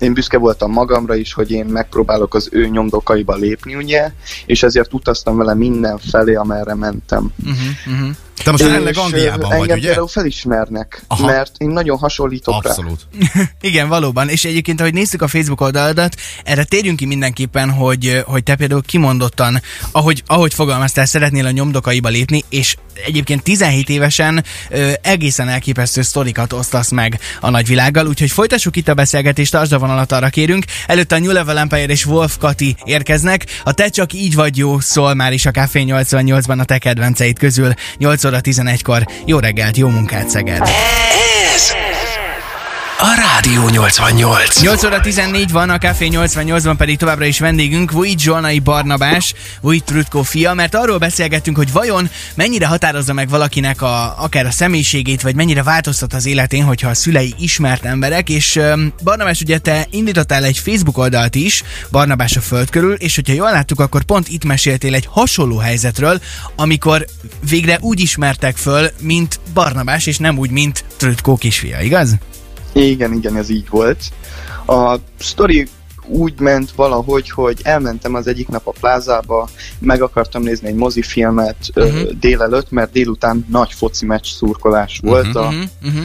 én 0.00 0.14
büszke 0.14 0.38
voltam 0.38 0.72
magamra 0.72 1.14
is, 1.14 1.32
hogy 1.32 1.50
én 1.50 1.66
megpróbálok 1.66 2.34
az 2.34 2.48
ő 2.52 2.66
nyomdokaiba 2.66 3.34
lépni, 3.34 3.74
ugye, 3.74 4.12
és 4.46 4.62
ezért 4.62 4.92
utaztam 4.92 5.36
vele 5.36 5.54
mindenfelé, 5.54 6.34
amerre 6.34 6.74
mentem. 6.74 7.32
Uh-huh, 7.44 7.94
uh-huh. 7.94 8.16
Te 8.42 8.50
most 8.50 8.62
jelenleg 8.62 8.96
Angliában 8.96 9.48
vagy, 9.48 9.60
engem 9.60 9.76
ugye? 9.76 9.86
például 9.86 10.08
felismernek, 10.08 11.02
Aha. 11.06 11.26
mert 11.26 11.52
én 11.58 11.68
nagyon 11.68 11.98
hasonlítok 11.98 12.64
rá. 12.64 12.70
Abszolút. 12.70 13.06
Igen, 13.60 13.88
valóban. 13.88 14.28
És 14.28 14.44
egyébként, 14.44 14.80
ahogy 14.80 14.94
néztük 14.94 15.22
a 15.22 15.28
Facebook 15.28 15.60
oldaladat, 15.60 16.14
erre 16.44 16.64
térjünk 16.64 16.96
ki 16.96 17.06
mindenképpen, 17.06 17.70
hogy, 17.70 18.22
hogy 18.26 18.42
te 18.42 18.54
például 18.54 18.82
kimondottan, 18.82 19.62
ahogy, 19.92 20.22
ahogy 20.26 20.54
fogalmaztál, 20.54 21.06
szeretnél 21.06 21.46
a 21.46 21.50
nyomdokaiba 21.50 22.08
lépni, 22.08 22.44
és 22.48 22.76
egyébként 23.06 23.42
17 23.42 23.88
évesen 23.88 24.44
ö, 24.70 24.90
egészen 25.02 25.48
elképesztő 25.48 26.02
sztorikat 26.02 26.52
osztasz 26.52 26.90
meg 26.90 27.18
a 27.40 27.50
nagyvilággal, 27.50 28.06
úgyhogy 28.06 28.30
folytassuk 28.30 28.76
itt 28.76 28.88
a 28.88 28.94
beszélgetést, 28.94 29.52
tartsd 29.52 29.72
a 29.72 29.78
vonalat, 29.78 30.12
arra 30.12 30.28
kérünk. 30.28 30.64
Előtte 30.86 31.14
a 31.14 31.18
New 31.18 31.32
Level 31.32 31.58
Empire 31.58 31.84
és 31.84 32.06
Wolf 32.06 32.36
Kati 32.38 32.76
érkeznek. 32.84 33.46
A 33.64 33.72
Te 33.72 33.88
csak 33.88 34.12
így 34.12 34.34
vagy 34.34 34.56
jó 34.56 34.80
szól 34.80 35.14
már 35.14 35.32
is 35.32 35.46
a 35.46 35.50
Café 35.50 35.84
88-ban 35.86 36.58
a 36.58 36.64
te 36.64 36.78
kedvenceid 36.78 37.38
közül 37.38 37.72
8 37.98 38.24
óra 38.30 38.40
11-kor. 38.42 39.06
Jó 39.24 39.38
reggelt, 39.38 39.76
jó 39.76 39.88
munkát, 39.88 40.28
Szeged! 40.28 40.62
Ez 41.54 41.89
a 43.02 43.14
Rádió 43.14 43.68
88. 43.68 44.60
8 44.60 44.84
óra 44.84 45.00
14 45.00 45.50
van, 45.50 45.70
a 45.70 45.78
Café 45.78 46.08
88-ban 46.12 46.74
pedig 46.76 46.98
továbbra 46.98 47.24
is 47.24 47.38
vendégünk 47.38 47.92
Vujit 47.92 48.20
Zsolnai 48.20 48.58
Barnabás, 48.58 49.34
Vujit 49.60 49.84
Trutko 49.84 50.22
fia, 50.22 50.54
mert 50.54 50.74
arról 50.74 50.98
beszélgettünk, 50.98 51.56
hogy 51.56 51.72
vajon 51.72 52.10
mennyire 52.34 52.66
határozza 52.66 53.12
meg 53.12 53.28
valakinek 53.28 53.82
a, 53.82 54.22
akár 54.22 54.46
a 54.46 54.50
személyiségét, 54.50 55.22
vagy 55.22 55.34
mennyire 55.34 55.62
változtat 55.62 56.12
az 56.12 56.26
életén, 56.26 56.64
hogyha 56.64 56.88
a 56.88 56.94
szülei 56.94 57.34
ismert 57.38 57.84
emberek, 57.84 58.28
és 58.28 58.56
um, 58.56 58.92
Barnabás, 59.02 59.40
ugye 59.40 59.58
te 59.58 59.86
indítottál 59.90 60.44
egy 60.44 60.58
Facebook 60.58 60.98
oldalt 60.98 61.34
is, 61.34 61.62
Barnabás 61.90 62.36
a 62.36 62.40
föld 62.40 62.70
körül, 62.70 62.94
és 62.94 63.14
hogyha 63.14 63.34
jól 63.34 63.50
láttuk, 63.50 63.80
akkor 63.80 64.02
pont 64.02 64.28
itt 64.28 64.44
meséltél 64.44 64.94
egy 64.94 65.08
hasonló 65.10 65.56
helyzetről, 65.56 66.20
amikor 66.56 67.06
végre 67.48 67.78
úgy 67.80 68.00
ismertek 68.00 68.56
föl, 68.56 68.90
mint 69.00 69.40
Barnabás, 69.54 70.06
és 70.06 70.18
nem 70.18 70.38
úgy, 70.38 70.50
mint 70.50 70.84
Trutko 70.96 71.36
kisfia, 71.36 71.80
igaz? 71.80 72.16
Igen, 72.72 73.12
igen, 73.12 73.36
ez 73.36 73.48
így 73.48 73.68
volt. 73.68 74.02
A 74.66 74.96
sztori 75.18 75.68
úgy 76.10 76.40
ment 76.40 76.70
valahogy, 76.70 77.30
hogy 77.30 77.60
elmentem 77.62 78.14
az 78.14 78.26
egyik 78.26 78.48
nap 78.48 78.66
a 78.66 78.74
plázába, 78.80 79.48
meg 79.78 80.02
akartam 80.02 80.42
nézni 80.42 80.68
egy 80.68 80.74
mozifilmet 80.74 81.56
uh-huh. 81.74 82.10
délelőtt, 82.20 82.70
mert 82.70 82.92
délután 82.92 83.46
nagy 83.50 83.72
foci 83.72 84.06
meccs 84.06 84.26
szurkolás 84.26 85.00
volt, 85.02 85.26
uh-huh. 85.26 85.44
a 85.44 85.52
uh-huh. 85.82 86.04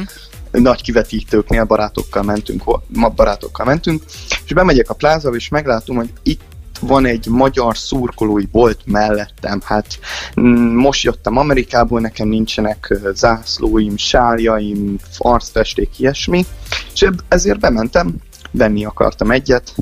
nagy 0.51 0.81
kivetítőknél 0.81 1.63
barátokkal 1.63 2.23
mentünk, 2.23 2.63
ma 2.87 3.09
barátokkal 3.09 3.65
mentünk, 3.65 4.03
és 4.45 4.53
bemegyek 4.53 4.89
a 4.89 4.93
plázába, 4.93 5.35
és 5.35 5.49
meglátom, 5.49 5.95
hogy 5.95 6.09
itt 6.23 6.41
van 6.81 7.05
egy 7.05 7.27
magyar 7.27 7.77
szurkolói 7.77 8.45
bolt 8.45 8.79
mellettem. 8.85 9.61
Hát 9.63 9.99
mm, 10.39 10.75
most 10.75 11.03
jöttem 11.03 11.37
Amerikából, 11.37 11.99
nekem 11.99 12.27
nincsenek 12.27 12.97
zászlóim, 13.13 13.97
sáljaim, 13.97 14.97
arcfesték, 15.17 15.99
ilyesmi, 15.99 16.45
és 16.93 17.09
ezért 17.27 17.59
bementem, 17.59 18.15
venni 18.51 18.85
akartam 18.85 19.31
egyet, 19.31 19.75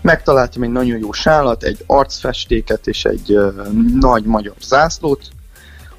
megtaláltam 0.00 0.62
egy 0.62 0.70
nagyon 0.70 0.98
jó 0.98 1.12
sálat, 1.12 1.62
egy 1.62 1.84
arcfestéket 1.86 2.86
és 2.86 3.04
egy 3.04 3.38
nagy 3.94 4.24
magyar 4.24 4.54
zászlót, 4.60 5.28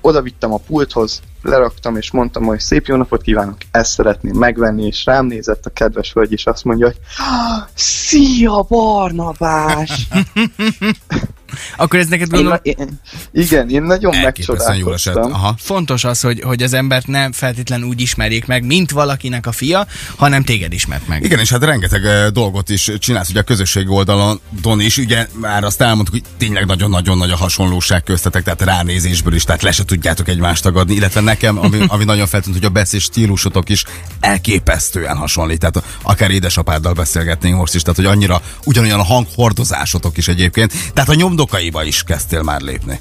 oda 0.08 0.22
vittem 0.22 0.54
a 0.54 0.58
pulthoz, 0.68 1.22
leraktam 1.42 1.96
és 1.96 2.12
mondtam, 2.12 2.44
hogy 2.44 2.60
szép 2.60 2.86
jó 2.86 2.96
napot 2.96 3.22
kívánok, 3.22 3.58
ezt 3.72 3.92
szeretném 3.92 4.36
megvenni, 4.38 4.86
és 4.86 5.06
rám 5.06 5.26
nézett 5.26 5.66
a 5.66 5.70
kedves 5.70 6.14
hölgy, 6.14 6.32
és 6.32 6.46
azt 6.46 6.64
mondja, 6.64 6.86
hogy 6.86 6.98
"Ah, 7.18 7.68
Szia 7.74 8.66
Barnabás! 8.70 10.08
Akkor 11.78 12.00
ez 12.00 12.08
neked 12.08 12.30
gondolom, 12.30 12.60
én, 12.62 13.00
igen, 13.34 13.70
én 13.70 13.82
nagyon 13.82 14.14
Elképesztően 14.14 14.78
jól 14.78 14.94
esett. 14.94 15.08
megcsodálkoztam. 15.08 15.32
Aha. 15.32 15.56
fontos 15.60 16.04
az, 16.04 16.22
hogy, 16.22 16.42
hogy 16.42 16.64
az 16.64 16.74
embert 16.74 17.08
nem 17.08 17.32
feltétlenül 17.32 17.88
úgy 17.88 18.02
ismerjék 18.02 18.46
meg, 18.46 18.66
mint 18.66 18.92
valakinek 18.92 19.48
a 19.48 19.52
fia, 19.52 19.88
hanem 20.16 20.44
téged 20.44 20.74
ismert 20.74 21.08
meg. 21.08 21.24
Igen, 21.24 21.40
és 21.40 21.50
hát 21.50 21.64
rengeteg 21.64 22.32
dolgot 22.32 22.70
is 22.70 22.92
csinálsz 23.00 23.30
ugye 23.30 23.40
a 23.40 23.44
közösség 23.44 23.90
oldalon 23.90 24.40
is, 24.78 24.98
ugye 24.98 25.28
már 25.34 25.64
azt 25.64 25.82
elmondtuk, 25.82 26.16
hogy 26.16 26.24
tényleg 26.38 26.66
nagyon-nagyon 26.66 27.18
nagy 27.18 27.32
a 27.32 27.36
hasonlóság 27.36 28.04
köztetek, 28.04 28.44
tehát 28.44 28.62
ránézésből 28.62 29.34
is, 29.34 29.44
tehát 29.44 29.62
le 29.62 29.72
se 29.72 29.86
tudjátok 29.86 30.28
egymást 30.28 30.64
tagadni, 30.64 30.96
illetve 30.96 31.22
nekem, 31.22 31.58
ami, 31.60 31.78
ami 31.94 32.04
nagyon 32.04 32.28
feltűnt, 32.28 32.56
hogy 32.56 32.66
a 32.66 32.70
beszéd 32.70 33.00
stílusotok 33.02 33.70
is 33.70 33.84
elképesztően 34.20 35.18
hasonlít, 35.18 35.60
tehát 35.60 35.84
akár 36.02 36.32
édesapáddal 36.32 36.94
beszélgetnénk 36.94 37.56
most 37.56 37.76
is, 37.76 37.82
tehát 37.82 37.96
hogy 37.96 38.06
annyira 38.06 38.42
ugyanolyan 38.66 39.00
a 39.00 39.04
hanghordozásotok 39.04 40.18
is 40.18 40.28
egyébként, 40.28 40.74
tehát 40.94 41.10
a 41.10 41.14
nyomdokaiba 41.38 41.84
is 41.84 42.04
kezdtél 42.04 42.42
már 42.42 42.62
lépni. 42.62 43.00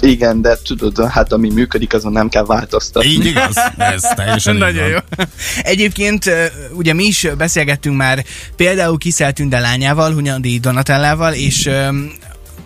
Igen, 0.00 0.40
de 0.42 0.58
tudod, 0.64 1.08
hát 1.10 1.32
ami 1.32 1.52
működik, 1.52 1.94
azon 1.94 2.12
nem 2.12 2.28
kell 2.28 2.44
változtatni. 2.44 3.08
Így 3.08 3.24
igaz? 3.24 3.56
Ez 3.76 4.02
teljesen 4.02 4.54
így 4.54 4.60
Nagyon 4.60 4.82
van. 4.82 4.90
jó. 4.90 5.24
Egyébként 5.62 6.30
ugye 6.72 6.92
mi 6.92 7.04
is 7.04 7.26
beszélgettünk 7.38 7.96
már 7.96 8.24
például 8.56 8.98
Kiszel 8.98 9.32
Tünde 9.32 9.58
lányával, 9.58 10.12
Hunyadi 10.12 10.58
Donatellával, 10.58 11.32
és 11.32 11.70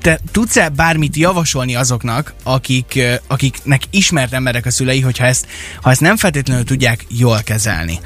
te 0.02 0.20
tudsz-e 0.32 0.68
bármit 0.68 1.16
javasolni 1.16 1.74
azoknak, 1.74 2.34
akik, 2.42 3.00
akiknek 3.26 3.82
ismert 3.90 4.32
emberek 4.32 4.66
a 4.66 4.70
szülei, 4.70 5.00
hogyha 5.00 5.24
ezt, 5.24 5.46
ha 5.80 5.90
ezt 5.90 6.00
nem 6.00 6.16
feltétlenül 6.16 6.64
tudják 6.64 7.06
jól 7.08 7.40
kezelni, 7.44 8.00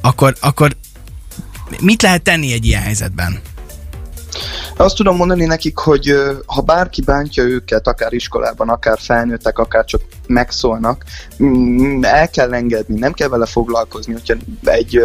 akkor, 0.00 0.34
akkor 0.40 0.76
mit 1.80 2.02
lehet 2.02 2.22
tenni 2.22 2.52
egy 2.52 2.66
ilyen 2.66 2.82
helyzetben? 2.82 3.40
Azt 4.82 4.96
tudom 4.96 5.16
mondani 5.16 5.44
nekik, 5.44 5.78
hogy 5.78 6.14
ha 6.46 6.60
bárki 6.60 7.02
bántja 7.02 7.42
őket, 7.42 7.86
akár 7.86 8.12
iskolában, 8.12 8.68
akár 8.68 8.98
felnőttek, 8.98 9.58
akár 9.58 9.84
csak 9.84 10.00
megszólnak, 10.26 11.04
mm, 11.42 12.04
el 12.04 12.30
kell 12.30 12.54
engedni, 12.54 12.98
nem 12.98 13.12
kell 13.12 13.28
vele 13.28 13.46
foglalkozni. 13.46 14.12
Hogyha 14.12 14.34
egy 14.64 15.00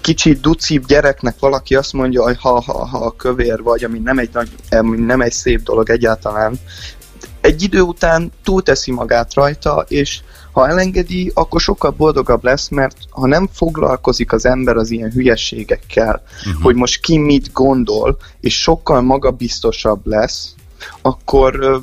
kicsit 0.00 0.40
ducibb 0.40 0.86
gyereknek 0.86 1.34
valaki 1.38 1.74
azt 1.74 1.92
mondja, 1.92 2.22
hogy 2.22 2.36
ha, 2.40 2.60
ha, 2.60 2.86
ha 2.86 3.14
kövér 3.16 3.62
vagy, 3.62 3.84
ami 3.84 3.98
nem 3.98 4.18
egy, 4.18 4.30
nagy, 4.32 4.48
ami 4.70 4.96
nem 4.96 5.20
egy 5.20 5.32
szép 5.32 5.62
dolog 5.62 5.90
egyáltalán, 5.90 6.60
egy 7.40 7.62
idő 7.62 7.80
után 7.80 8.32
túlteszi 8.44 8.90
magát 8.90 9.34
rajta, 9.34 9.84
és 9.88 10.20
ha 10.52 10.68
elengedi, 10.68 11.30
akkor 11.34 11.60
sokkal 11.60 11.90
boldogabb 11.90 12.44
lesz, 12.44 12.68
mert 12.68 12.96
ha 13.10 13.26
nem 13.26 13.48
foglalkozik 13.52 14.32
az 14.32 14.46
ember 14.46 14.76
az 14.76 14.90
ilyen 14.90 15.10
hülyességekkel, 15.10 16.22
uh-huh. 16.46 16.62
hogy 16.62 16.74
most 16.74 17.00
ki 17.00 17.18
mit 17.18 17.52
gondol, 17.52 18.16
és 18.40 18.60
sokkal 18.60 19.00
magabiztosabb 19.00 20.06
lesz, 20.06 20.54
akkor 21.02 21.58
ö, 21.60 21.78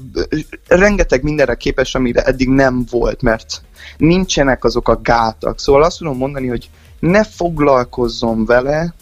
rengeteg 0.68 1.24
mindenre 1.24 1.56
képes, 1.56 1.96
amire 1.96 2.24
eddig 2.24 2.50
nem 2.50 2.86
volt, 2.90 3.22
mert 3.22 3.62
nincsenek 3.98 4.64
azok 4.64 4.90
a 4.90 5.00
gátak. 5.02 5.60
Szóval 5.60 5.84
azt 5.84 5.98
tudom 5.98 6.18
mondani, 6.18 6.48
hogy 6.48 6.70
ne 7.00 7.24
foglalkozzon 7.24 8.46
vele, 8.46 8.94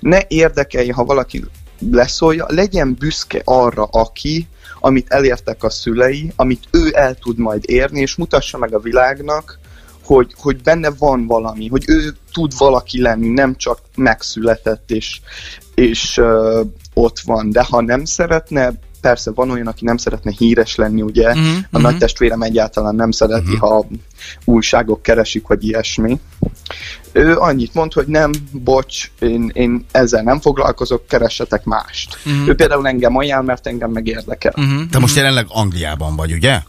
ne 0.00 0.20
érdekelje, 0.28 0.92
ha 0.92 1.04
valaki 1.04 1.44
leszólja, 1.90 2.46
legyen 2.48 2.96
büszke 2.98 3.42
arra, 3.44 3.84
aki, 3.84 4.48
amit 4.80 5.10
elértek 5.10 5.64
a 5.64 5.70
szülei, 5.70 6.32
amit 6.36 6.68
ő 6.70 6.90
el 6.92 7.14
tud 7.14 7.38
majd 7.38 7.62
érni, 7.66 8.00
és 8.00 8.16
mutassa 8.16 8.58
meg 8.58 8.74
a 8.74 8.80
világnak, 8.80 9.58
hogy, 10.04 10.34
hogy 10.36 10.62
benne 10.62 10.90
van 10.98 11.26
valami, 11.26 11.68
hogy 11.68 11.84
ő 11.86 12.16
tud 12.32 12.52
valaki 12.58 13.00
lenni, 13.00 13.28
nem 13.28 13.56
csak 13.56 13.78
megszületett 13.96 14.90
és, 14.90 15.20
és 15.74 16.18
uh, 16.18 16.60
ott 16.94 17.18
van. 17.20 17.50
De 17.50 17.64
ha 17.64 17.80
nem 17.80 18.04
szeretne, 18.04 18.72
persze 19.00 19.30
van 19.34 19.50
olyan, 19.50 19.66
aki 19.66 19.84
nem 19.84 19.96
szeretne 19.96 20.32
híres 20.36 20.74
lenni, 20.74 21.02
ugye? 21.02 21.34
Mhm, 21.34 21.46
A 21.46 21.66
mhm. 21.70 21.82
nagy 21.82 21.98
testvérem 21.98 22.42
egyáltalán 22.42 22.94
nem 22.94 23.10
szereti, 23.10 23.56
ha 23.56 23.86
újságok 24.44 25.02
keresik, 25.02 25.46
vagy 25.46 25.64
ilyesmi. 25.64 26.20
Ő 27.12 27.36
annyit 27.36 27.74
mond, 27.74 27.92
hogy 27.92 28.06
nem, 28.06 28.30
bocs, 28.52 29.10
én, 29.18 29.50
én 29.54 29.86
ezzel 29.90 30.22
nem 30.22 30.40
foglalkozok, 30.40 31.06
keressetek 31.06 31.64
mást. 31.64 32.18
Mhm. 32.24 32.48
Ő 32.48 32.54
például 32.54 32.86
engem 32.86 33.16
ajánl, 33.16 33.42
mert 33.42 33.66
engem 33.66 33.90
meg 33.90 34.06
érdekel. 34.06 34.52
Uh-huh. 34.56 34.88
Te 34.90 34.98
most 34.98 35.16
jelenleg 35.16 35.46
Angliában 35.48 36.16
vagy, 36.16 36.32
ugye? 36.32 36.60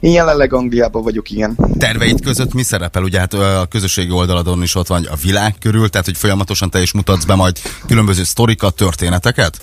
Én 0.00 0.12
jelenleg 0.12 0.52
Angliában 0.52 1.02
vagyok, 1.02 1.30
igen. 1.30 1.56
Terveid 1.78 2.20
között 2.22 2.54
mi 2.54 2.62
szerepel? 2.62 3.02
Ugye 3.02 3.18
hát 3.18 3.34
a 3.34 3.66
közösségi 3.70 4.10
oldaladon 4.10 4.62
is 4.62 4.74
ott 4.74 4.86
van 4.86 5.04
a 5.04 5.14
világ 5.22 5.54
körül, 5.60 5.88
tehát 5.88 6.06
hogy 6.06 6.16
folyamatosan 6.16 6.70
te 6.70 6.80
is 6.82 6.92
mutatsz 6.92 7.24
be 7.24 7.34
majd 7.34 7.58
különböző 7.86 8.24
sztorikat, 8.24 8.74
történeteket? 8.74 9.60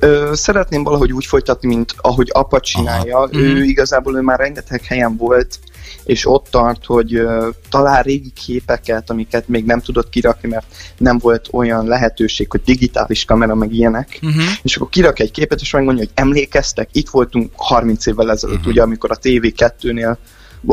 Ö, 0.00 0.30
szeretném 0.34 0.82
valahogy 0.82 1.12
úgy 1.12 1.26
folytatni, 1.26 1.68
mint 1.68 1.94
ahogy 1.96 2.28
apa 2.32 2.60
csinálja. 2.60 3.28
Mhm. 3.32 3.40
Ő 3.40 3.64
igazából 3.64 4.16
ő 4.16 4.20
már 4.20 4.38
rengeteg 4.38 4.84
helyen 4.84 5.16
volt, 5.16 5.58
és 6.04 6.26
ott 6.26 6.46
tart, 6.50 6.84
hogy 6.84 7.14
ö, 7.14 7.48
talál 7.68 8.02
régi 8.02 8.30
képeket, 8.30 9.10
amiket 9.10 9.48
még 9.48 9.64
nem 9.64 9.80
tudott 9.80 10.08
kirakni, 10.08 10.48
mert 10.48 10.66
nem 10.98 11.18
volt 11.18 11.48
olyan 11.52 11.86
lehetőség, 11.86 12.50
hogy 12.50 12.62
digitális 12.64 13.24
kamera, 13.24 13.54
meg 13.54 13.72
ilyenek. 13.72 14.18
Uh-huh. 14.22 14.42
És 14.62 14.76
akkor 14.76 14.88
kirak 14.88 15.18
egy 15.18 15.30
képet, 15.30 15.60
és 15.60 15.72
megmondja, 15.72 16.04
hogy 16.04 16.12
emlékeztek, 16.14 16.88
itt 16.92 17.08
voltunk 17.08 17.52
30 17.56 18.06
évvel 18.06 18.30
ezelőtt, 18.30 18.56
uh-huh. 18.56 18.72
ugye, 18.72 18.82
amikor 18.82 19.10
a 19.10 19.18
TV2-nél, 19.18 20.16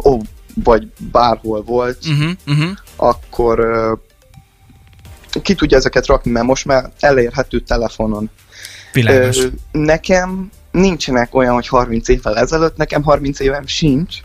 ó, 0.05 0.17
vagy 0.63 0.87
bárhol 1.11 1.63
volt, 1.63 1.97
Uh-huh. 2.07 2.31
Uh-huh. 2.47 2.77
akkor 2.95 3.59
ö, 3.59 3.93
ki 5.41 5.55
tudja 5.55 5.77
ezeket 5.77 6.05
rakni, 6.05 6.31
mert 6.31 6.45
most 6.45 6.65
már 6.65 6.91
elérhető 6.99 7.59
telefonon. 7.59 8.29
Világos. 9.03 9.37
Ö, 9.37 9.47
nekem 9.71 10.51
nincsenek 10.71 11.35
olyan, 11.35 11.53
hogy 11.53 11.67
30 11.67 12.07
évvel 12.07 12.37
ezelőtt, 12.37 12.77
nekem 12.77 13.03
30 13.03 13.39
évem 13.39 13.67
sincs, 13.67 14.15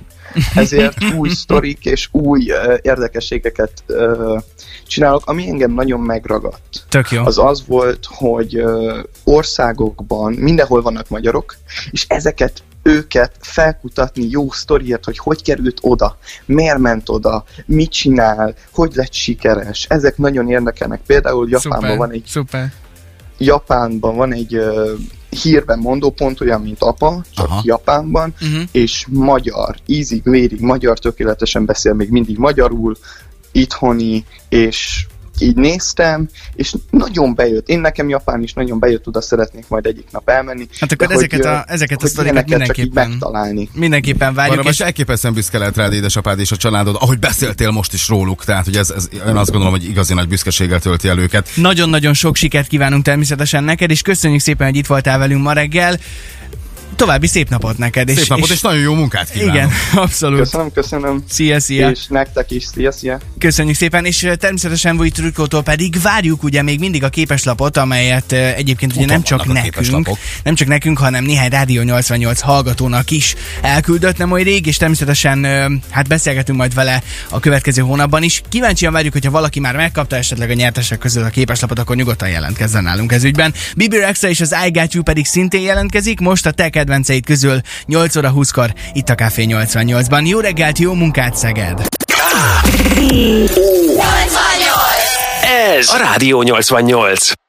ezért 0.54 0.96
új 1.18 1.28
sztorik 1.28 1.84
és 1.84 2.08
új 2.10 2.50
uh, 2.50 2.78
érdekességeket 2.82 3.72
uh, 3.88 4.40
csinálok, 4.86 5.22
ami 5.26 5.48
engem 5.48 5.72
nagyon 5.72 6.00
megragadt. 6.00 6.84
Tök 6.88 7.10
jó. 7.10 7.24
Az 7.24 7.38
az 7.38 7.64
volt, 7.66 8.06
hogy 8.08 8.60
uh, 8.60 8.98
országokban 9.24 10.32
mindenhol 10.32 10.82
vannak 10.82 11.08
magyarok, 11.08 11.56
és 11.90 12.04
ezeket 12.08 12.62
őket 12.82 13.32
felkutatni 13.40 14.26
jó 14.30 14.50
sztoriért, 14.50 15.04
hogy 15.04 15.18
hogy 15.18 15.42
került 15.42 15.78
oda, 15.82 16.18
miért 16.44 16.78
ment 16.78 17.08
oda, 17.08 17.44
mit 17.66 17.90
csinál, 17.90 18.54
hogy 18.72 18.92
lett 18.94 19.12
sikeres. 19.12 19.86
Ezek 19.88 20.16
nagyon 20.16 20.50
érdekelnek. 20.50 21.00
Például 21.06 21.48
Japánban 21.48 21.80
Szuper. 21.80 21.96
van 21.96 22.10
egy 22.10 22.24
Szuper. 22.26 22.72
Japánban 23.44 24.16
van 24.16 24.32
egy 24.32 24.56
uh, 24.56 24.90
hírben 25.42 25.78
mondópont, 25.78 26.40
olyan, 26.40 26.60
mint 26.60 26.82
apa, 26.82 27.24
csak 27.30 27.44
Aha. 27.46 27.54
Aha. 27.54 27.62
Japánban, 27.64 28.34
Uh-huh. 28.40 28.62
és 28.72 29.06
magyar, 29.10 29.76
ízig, 29.86 30.22
vérig 30.24 30.60
magyar, 30.60 30.98
tökéletesen 30.98 31.64
beszél 31.64 31.92
még 31.92 32.10
mindig 32.10 32.38
magyarul, 32.38 32.96
itthoni, 33.52 34.24
és 34.48 35.06
így 35.38 35.56
néztem, 35.56 36.28
és 36.54 36.74
nagyon 36.90 37.34
bejött. 37.34 37.68
Én 37.68 37.80
nekem 37.80 38.08
Japán 38.08 38.42
is 38.42 38.52
nagyon 38.52 38.78
bejött, 38.78 39.06
oda 39.06 39.20
szeretnék 39.20 39.64
majd 39.68 39.86
egyik 39.86 40.06
nap 40.10 40.28
elmenni. 40.28 40.66
Hát 40.80 40.92
akkor 40.92 41.06
de 41.06 41.14
ezeket 41.14 41.44
hogy, 41.44 41.48
a- 41.54 41.64
ezeket 41.66 42.02
a 42.02 42.06
sztorikat 42.06 42.48
mindenképpen- 42.48 43.08
megtalálni. 43.08 43.68
Mindenképpen 43.74 44.34
várjuk, 44.34 44.58
Arra 44.58 44.68
és 44.70 44.80
elképesztően 44.80 45.34
büszke 45.34 45.58
lehet 45.58 45.76
rád 45.76 45.92
édesapád 45.92 46.38
és 46.38 46.50
a 46.52 46.56
családod, 46.56 46.96
ahogy 47.00 47.18
beszéltél 47.18 47.70
most 47.70 47.92
is 47.92 48.08
róluk, 48.08 48.44
tehát 48.44 48.64
hogy 48.64 48.76
ez, 48.76 48.90
ez 48.90 49.08
én 49.28 49.36
azt 49.36 49.50
gondolom, 49.50 49.74
hogy 49.74 49.84
igazi 49.88 50.14
nagy 50.14 50.28
büszkeséggel 50.28 50.80
tölti 50.80 51.08
el 51.08 51.18
őket. 51.18 51.48
nagyon-nagyon 51.54 52.14
sok 52.14 52.36
sikert 52.36 52.68
kívánunk 52.68 53.04
természetesen 53.04 53.64
neked, 53.64 53.90
és 53.90 54.02
köszönjük 54.02 54.40
szépen, 54.40 54.66
hogy 54.66 54.76
itt 54.76 54.86
voltál 54.86 55.18
velünk 55.18 55.42
ma 55.42 55.52
reggel. 55.52 55.98
További 56.96 57.26
szép 57.26 57.48
napot 57.48 57.78
neked. 57.78 58.08
Szép 58.08 58.18
és, 58.18 58.26
napot, 58.28 58.50
és 58.50 58.60
nagyon 58.60 58.80
jó 58.80 58.94
munkát 58.94 59.30
kívánok. 59.30 59.54
Igen, 59.54 59.70
abszolút. 60.04 60.38
Köszönöm, 60.38 60.72
köszönöm. 60.72 61.24
Szia, 61.28 61.60
szia. 61.60 61.90
És 61.90 62.06
nektek 62.08 62.50
is, 62.50 62.64
szia, 62.64 62.92
szia. 62.92 63.18
Köszönjük 63.38 63.76
szépen, 63.76 64.04
és 64.04 64.28
természetesen 64.38 64.96
Vujt 64.96 65.14
Trükkótól 65.14 65.62
pedig 65.62 66.00
várjuk 66.02 66.42
ugye 66.42 66.62
még 66.62 66.78
mindig 66.78 67.04
a 67.04 67.08
képeslapot, 67.08 67.76
amelyet 67.76 68.32
egyébként 68.32 68.96
ugye 68.96 69.06
nem 69.06 69.22
csak 69.22 69.52
nekünk, 69.52 70.08
nem 70.42 70.54
csak 70.54 70.68
nekünk, 70.68 70.98
hanem 70.98 71.24
néhány 71.24 71.50
Rádió 71.50 71.82
88 71.82 72.40
hallgatónak 72.40 73.10
is 73.10 73.34
elküldött 73.62 74.16
nem 74.16 74.30
olyan 74.30 74.44
rég, 74.44 74.66
és 74.66 74.76
természetesen 74.76 75.44
hát 75.90 76.08
beszélgetünk 76.08 76.58
majd 76.58 76.74
vele 76.74 77.02
a 77.28 77.40
következő 77.40 77.82
hónapban 77.82 78.22
is. 78.22 78.42
Kíváncsian 78.48 78.92
várjuk, 78.92 79.12
hogyha 79.12 79.30
valaki 79.30 79.60
már 79.60 79.76
megkapta 79.76 80.16
esetleg 80.16 80.50
a 80.50 80.54
nyertesek 80.54 80.98
közül 80.98 81.24
a 81.24 81.28
képeslapot, 81.28 81.78
akkor 81.78 81.96
nyugodtan 81.96 82.28
jelentkezzen 82.28 82.82
nálunk 82.82 83.12
ez 83.12 83.24
ügyben. 83.24 83.54
Bibi 83.76 84.02
Extra 84.02 84.28
és 84.28 84.40
az 84.40 84.54
I 84.66 84.70
Got 84.70 84.94
You 84.94 85.02
pedig 85.02 85.26
szintén 85.26 85.60
jelentkezik, 85.60 86.20
most 86.20 86.46
a 86.46 86.50
te 86.50 86.68
kedvenceid 86.82 87.24
közül 87.24 87.60
8 87.86 88.16
óra 88.16 88.32
20-kor 88.36 88.72
itt 88.92 89.08
a 89.08 89.14
Café 89.14 89.46
88-ban. 89.48 90.28
Jó 90.28 90.40
reggelt, 90.40 90.78
jó 90.78 90.92
munkát, 90.92 91.36
Szeged! 91.36 91.86
Ez 95.76 95.88
a 95.88 95.96
Rádió 95.96 96.42
88. 96.42 97.41